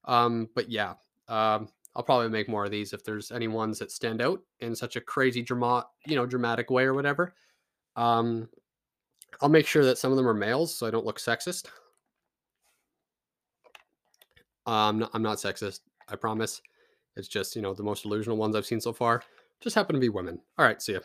Um, 0.05 0.47
but 0.55 0.69
yeah, 0.69 0.91
um, 1.27 1.67
I'll 1.95 2.03
probably 2.03 2.29
make 2.29 2.47
more 2.47 2.65
of 2.65 2.71
these 2.71 2.93
if 2.93 3.03
there's 3.03 3.31
any 3.31 3.47
ones 3.47 3.79
that 3.79 3.91
stand 3.91 4.21
out 4.21 4.39
in 4.59 4.75
such 4.75 4.95
a 4.95 5.01
crazy 5.01 5.41
drama, 5.41 5.87
you 6.05 6.15
know, 6.15 6.25
dramatic 6.25 6.69
way 6.69 6.83
or 6.83 6.93
whatever. 6.93 7.33
Um, 7.95 8.47
I'll 9.41 9.49
make 9.49 9.67
sure 9.67 9.83
that 9.83 9.97
some 9.97 10.11
of 10.11 10.17
them 10.17 10.27
are 10.27 10.33
males 10.33 10.75
so 10.75 10.85
I 10.85 10.91
don't 10.91 11.05
look 11.05 11.19
sexist. 11.19 11.67
Um, 14.65 15.07
I'm 15.13 15.21
not 15.21 15.37
sexist. 15.37 15.81
I 16.07 16.15
promise. 16.15 16.61
It's 17.15 17.27
just, 17.27 17.55
you 17.55 17.61
know, 17.61 17.73
the 17.73 17.83
most 17.83 18.03
delusional 18.03 18.37
ones 18.37 18.55
I've 18.55 18.65
seen 18.65 18.81
so 18.81 18.93
far 18.93 19.23
just 19.61 19.75
happen 19.75 19.93
to 19.93 19.99
be 19.99 20.09
women. 20.09 20.39
All 20.57 20.65
right, 20.65 20.81
see 20.81 20.93
ya. 20.93 20.99